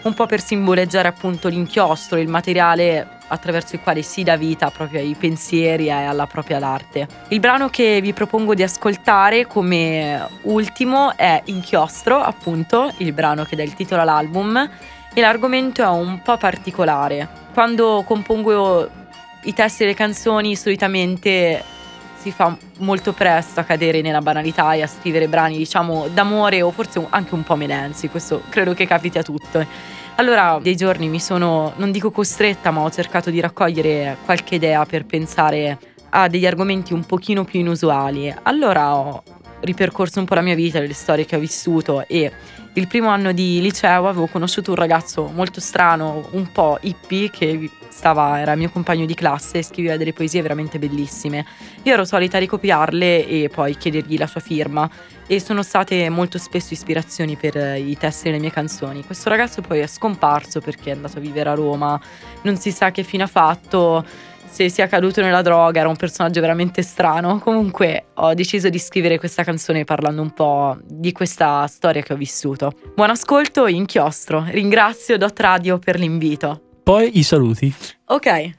un 0.05 0.14
po' 0.14 0.26
per 0.26 0.40
simboleggiare 0.42 1.09
appunto 1.09 1.48
l'inchiostro, 1.48 2.18
il 2.18 2.28
materiale 2.28 3.20
attraverso 3.33 3.74
il 3.74 3.80
quale 3.83 4.03
si 4.03 4.22
dà 4.22 4.37
vita 4.37 4.70
proprio 4.70 5.01
ai 5.01 5.16
pensieri 5.18 5.87
e 5.87 5.91
alla 5.91 6.26
propria 6.26 6.59
arte. 6.59 7.09
Il 7.28 7.41
brano 7.41 7.70
che 7.70 8.01
vi 8.03 8.12
propongo 8.12 8.55
di 8.55 8.62
ascoltare 8.62 9.47
come 9.47 10.28
ultimo 10.43 11.16
è 11.16 11.41
Inchiostro, 11.47 12.20
appunto, 12.20 12.93
il 12.99 13.12
brano 13.12 13.45
che 13.45 13.57
dà 13.57 13.62
il 13.62 13.74
titolo 13.74 14.03
all'album 14.03 14.70
e 15.14 15.20
l'argomento 15.20 15.83
è 15.83 15.89
un 15.89 16.20
po' 16.22 16.37
particolare. 16.37 17.26
Quando 17.55 18.05
compongo 18.07 18.89
i 19.45 19.55
testi 19.55 19.85
delle 19.85 19.97
canzoni 19.97 20.55
solitamente 20.55 21.64
si 22.18 22.30
fa 22.30 22.57
molto 22.78 23.12
presto 23.12 23.61
a 23.61 23.64
cadere 23.64 24.01
nella 24.01 24.20
banalità 24.20 24.74
e 24.74 24.83
a 24.83 24.87
scrivere 24.87 25.26
brani, 25.26 25.57
diciamo, 25.57 26.07
d'amore 26.09 26.62
o 26.62 26.70
forse 26.70 27.05
anche 27.11 27.35
un 27.35 27.43
po' 27.43 27.57
melensi, 27.57 28.09
questo 28.09 28.43
credo 28.49 28.74
che 28.74 28.87
capiti 28.87 29.18
a 29.18 29.22
tutti. 29.22 29.66
Allora, 30.16 30.58
dei 30.62 30.76
giorni 30.76 31.08
mi 31.08 31.18
sono, 31.18 31.72
non 31.76 31.90
dico 31.90 32.10
costretta, 32.10 32.70
ma 32.70 32.82
ho 32.82 32.90
cercato 32.90 33.30
di 33.30 33.40
raccogliere 33.40 34.18
qualche 34.24 34.56
idea 34.56 34.84
per 34.84 35.04
pensare 35.04 35.78
a 36.10 36.28
degli 36.28 36.46
argomenti 36.46 36.92
un 36.92 37.04
pochino 37.04 37.44
più 37.44 37.60
inusuali. 37.60 38.32
Allora 38.42 38.94
ho 38.94 39.22
ripercorso 39.60 40.20
un 40.20 40.26
po' 40.26 40.34
la 40.34 40.42
mia 40.42 40.54
vita, 40.54 40.78
le 40.80 40.92
storie 40.92 41.24
che 41.24 41.36
ho 41.36 41.40
vissuto 41.40 42.06
e 42.06 42.30
il 42.74 42.86
primo 42.86 43.08
anno 43.08 43.32
di 43.32 43.60
liceo 43.60 44.06
avevo 44.06 44.26
conosciuto 44.26 44.70
un 44.70 44.76
ragazzo 44.76 45.30
molto 45.34 45.60
strano, 45.60 46.28
un 46.32 46.52
po' 46.52 46.78
hippie, 46.80 47.30
che 47.30 47.70
stava, 47.93 48.40
era 48.40 48.57
mio 48.57 48.70
compagno 48.70 49.05
di 49.05 49.14
classe 49.14 49.59
e 49.59 49.62
scriveva 49.62 49.97
delle 49.97 50.12
poesie 50.12 50.43
veramente 50.43 50.78
bellissime. 50.78 51.45
Io 51.82 51.93
ero 51.93 52.05
solita 52.05 52.38
ricopiarle 52.38 53.26
e 53.26 53.51
poi 53.53 53.76
chiedergli 53.76 54.18
la 54.18 54.26
sua 54.26 54.40
firma 54.40 54.90
e 55.26 55.40
sono 55.40 55.62
state 55.62 56.09
molto 56.09 56.38
spesso 56.38 56.74
ispirazioni 56.74 57.36
per 57.36 57.57
eh, 57.57 57.78
i 57.78 57.97
testi 57.97 58.24
delle 58.24 58.40
mie 58.40 58.51
canzoni. 58.51 59.05
Questo 59.05 59.28
ragazzo 59.28 59.61
poi 59.61 59.80
è 59.80 59.86
scomparso 59.86 60.61
perché 60.61 60.90
è 60.90 60.95
andato 60.95 61.18
a 61.18 61.20
vivere 61.20 61.51
a 61.51 61.55
Roma, 61.55 62.01
non 62.43 62.57
si 62.57 62.72
sa 62.72 62.90
che 62.90 63.03
fine 63.03 63.24
ha 63.24 63.28
fatto, 63.28 64.05
se 64.53 64.68
sia 64.68 64.86
caduto 64.86 65.22
nella 65.22 65.40
droga, 65.40 65.80
era 65.80 65.88
un 65.88 65.97
personaggio 65.97 66.40
veramente 66.40 66.82
strano. 66.82 67.38
Comunque 67.38 68.07
ho 68.14 68.34
deciso 68.34 68.68
di 68.68 68.78
scrivere 68.78 69.18
questa 69.18 69.45
canzone 69.45 69.84
parlando 69.84 70.20
un 70.20 70.32
po' 70.32 70.76
di 70.84 71.12
questa 71.12 71.66
storia 71.66 72.03
che 72.03 72.12
ho 72.12 72.16
vissuto. 72.16 72.72
Buon 72.95 73.11
ascolto, 73.11 73.66
inchiostro. 73.66 74.45
Ringrazio 74.49 75.16
Dot 75.16 75.38
Radio 75.40 75.78
per 75.78 75.99
l'invito. 75.99 76.71
Poi 76.83 77.16
i 77.16 77.22
saluti. 77.22 77.72
Ok. 78.07 78.51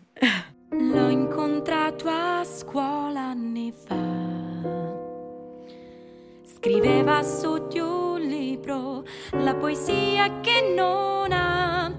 L'ho 0.69 1.09
incontrato 1.09 2.07
a 2.07 2.41
scuola 2.45 3.19
anni 3.19 3.73
fa. 3.73 3.97
Scriveva 6.45 7.21
su 7.21 7.67
di 7.67 7.79
un 7.79 8.21
libro 8.21 9.03
la 9.31 9.53
poesia 9.55 10.39
che 10.39 10.73
non 10.73 11.33
ha. 11.33 11.91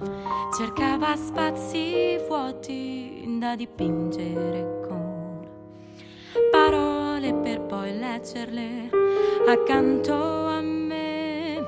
Cercava 0.57 1.15
spazi 1.15 2.17
vuoti 2.27 3.37
da 3.39 3.55
dipingere 3.55 4.81
con 4.89 5.47
parole 6.51 7.35
per 7.35 7.61
poi 7.61 7.99
leggerle 7.99 8.89
accanto 9.47 10.15
a 10.15 10.63
me. 10.63 11.61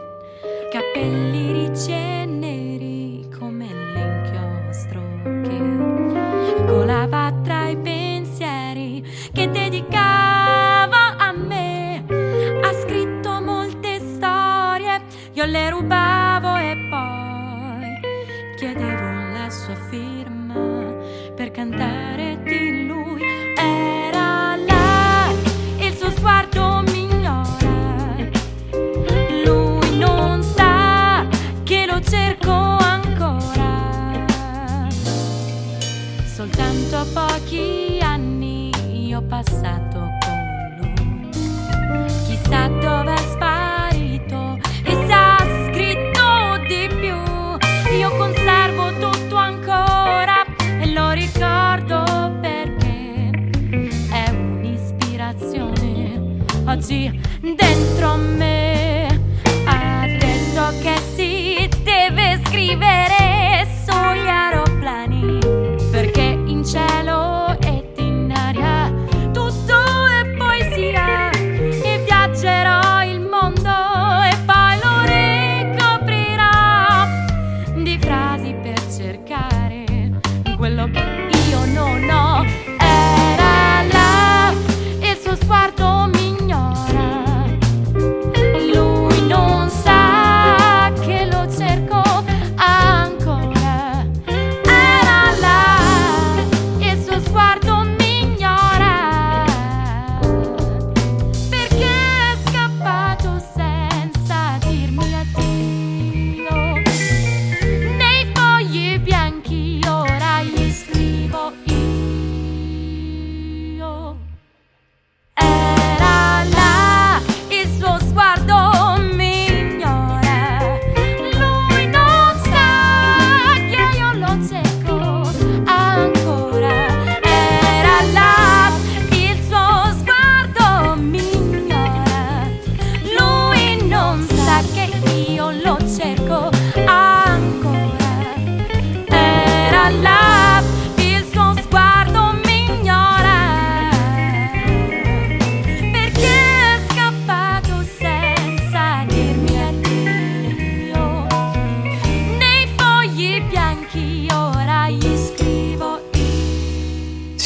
Capelli 0.70 1.52
ricci 1.52 1.92
e 1.92 2.24
neri 2.24 2.85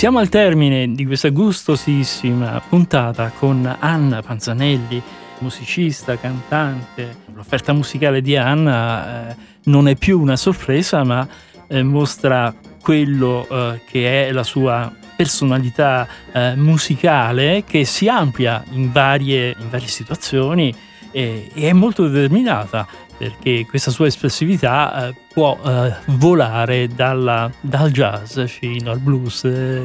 Siamo 0.00 0.18
al 0.18 0.30
termine 0.30 0.90
di 0.92 1.04
questa 1.04 1.28
gustosissima 1.28 2.62
puntata 2.66 3.30
con 3.38 3.70
Anna 3.80 4.22
Panzanelli, 4.22 5.02
musicista, 5.40 6.16
cantante. 6.16 7.16
L'offerta 7.34 7.74
musicale 7.74 8.22
di 8.22 8.34
Anna 8.34 9.28
eh, 9.28 9.36
non 9.64 9.88
è 9.88 9.96
più 9.96 10.18
una 10.18 10.36
sorpresa, 10.36 11.04
ma 11.04 11.28
eh, 11.68 11.82
mostra 11.82 12.54
quello 12.80 13.46
eh, 13.46 13.82
che 13.90 14.28
è 14.28 14.32
la 14.32 14.42
sua 14.42 14.90
personalità 15.14 16.08
eh, 16.32 16.54
musicale 16.56 17.64
che 17.66 17.84
si 17.84 18.08
amplia 18.08 18.64
in 18.70 18.90
varie, 18.90 19.54
in 19.58 19.68
varie 19.68 19.88
situazioni 19.88 20.74
e, 21.10 21.50
e, 21.52 21.68
è 21.68 21.74
molto 21.74 22.08
determinata 22.08 22.88
perché 23.20 23.66
questa 23.68 23.90
sua 23.90 24.06
espressività 24.06 25.08
eh, 25.08 25.14
può 25.30 25.58
eh, 25.62 25.92
volare 26.06 26.88
dalla, 26.88 27.52
dal 27.60 27.90
jazz 27.90 28.40
fino 28.44 28.90
al 28.90 28.98
blues 28.98 29.44
eh, 29.44 29.84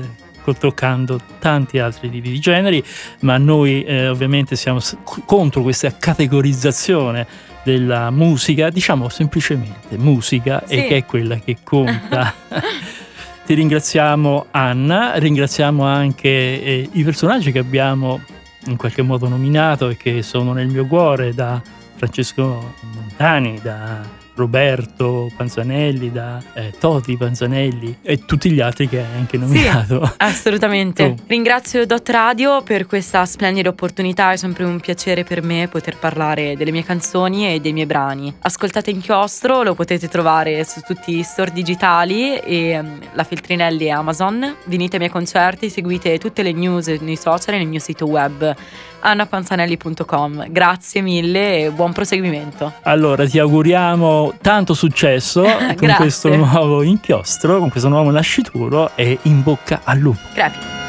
toccando 0.58 1.20
tanti 1.40 1.78
altri 1.80 2.10
tipi 2.10 2.30
di 2.30 2.40
generi, 2.40 2.82
ma 3.22 3.38
noi 3.38 3.84
eh, 3.84 4.08
ovviamente 4.08 4.56
siamo 4.56 4.80
contro 5.26 5.64
questa 5.64 5.98
categorizzazione 5.98 7.28
della 7.64 8.10
musica, 8.10 8.70
diciamo 8.70 9.10
semplicemente 9.10 9.98
musica 9.98 10.64
sì. 10.66 10.76
e 10.76 10.88
che 10.88 10.98
è 10.98 11.06
quella 11.06 11.38
che 11.38 11.58
conta. 11.62 12.34
Ti 13.46 13.54
ringraziamo 13.54 14.46
Anna, 14.52 15.18
ringraziamo 15.18 15.84
anche 15.84 16.30
eh, 16.30 16.90
i 16.90 17.04
personaggi 17.04 17.52
che 17.52 17.60
abbiamo 17.60 18.22
in 18.68 18.78
qualche 18.78 19.02
modo 19.02 19.28
nominato 19.28 19.90
e 19.90 19.98
che 19.98 20.22
sono 20.24 20.54
nel 20.54 20.68
mio 20.68 20.86
cuore 20.86 21.34
da 21.34 21.62
Francesco 22.06 22.74
Montani, 22.94 23.60
da 23.62 24.04
Roberto 24.36 25.32
Panzanelli, 25.36 26.12
da 26.12 26.42
eh, 26.54 26.74
Toti 26.78 27.18
Panzanelli 27.18 27.98
e 28.02 28.26
tutti 28.26 28.52
gli 28.52 28.60
altri 28.60 28.88
che 28.88 29.00
hai 29.00 29.18
anche 29.18 29.38
nominato. 29.38 30.06
Sì, 30.06 30.12
assolutamente. 30.18 31.04
Oh. 31.04 31.16
Ringrazio 31.28 31.86
Dot 31.86 32.08
Radio 32.10 32.62
per 32.62 32.86
questa 32.86 33.26
splendida 33.26 33.70
opportunità, 33.70 34.32
è 34.32 34.38
sempre 34.38 34.66
un 34.66 34.80
piacere 34.80 35.24
per 35.24 35.42
me 35.42 35.68
poter 35.68 35.98
parlare 35.98 36.56
delle 36.56 36.72
mie 36.72 36.84
canzoni 36.84 37.54
e 37.54 37.60
dei 37.60 37.74
miei 37.74 37.86
brani. 37.86 38.34
Ascoltate 38.42 38.92
Inchiostro, 38.92 39.64
lo 39.64 39.74
potete 39.74 40.08
trovare 40.08 40.64
su 40.64 40.82
tutti 40.82 41.18
i 41.18 41.24
store 41.24 41.52
digitali 41.52 42.38
e 42.38 42.78
um, 42.78 43.00
la 43.14 43.24
Feltrinelli 43.24 43.86
e 43.86 43.92
Amazon. 43.92 44.56
Venite 44.66 44.94
ai 44.94 45.00
miei 45.00 45.12
concerti, 45.12 45.70
seguite 45.70 46.18
tutte 46.18 46.44
le 46.44 46.52
news 46.52 46.88
nei 46.88 47.16
social 47.16 47.56
e 47.56 47.58
nel 47.60 47.68
mio 47.68 47.80
sito 47.80 48.06
web 48.06 48.56
annapanzanelli.com. 49.06 50.48
Grazie 50.50 51.02
mille 51.02 51.66
e 51.66 51.72
buon 51.72 51.94
proseguimento. 51.94 52.74
Allora 52.82 53.28
ti 53.28 53.40
auguriamo 54.26 54.34
tanto 54.42 54.74
successo 54.74 55.44
con 55.76 55.94
questo 55.98 56.36
nuovo 56.36 56.82
inchiostro, 56.82 57.60
con 57.60 57.70
questo 57.70 57.90
nuovo 57.90 58.10
nascituro 58.12 58.92
e 58.96 59.18
in 59.24 59.44
bocca 59.44 59.82
al 59.84 60.00
lupo. 60.00 60.20
Grazie. 60.34 60.85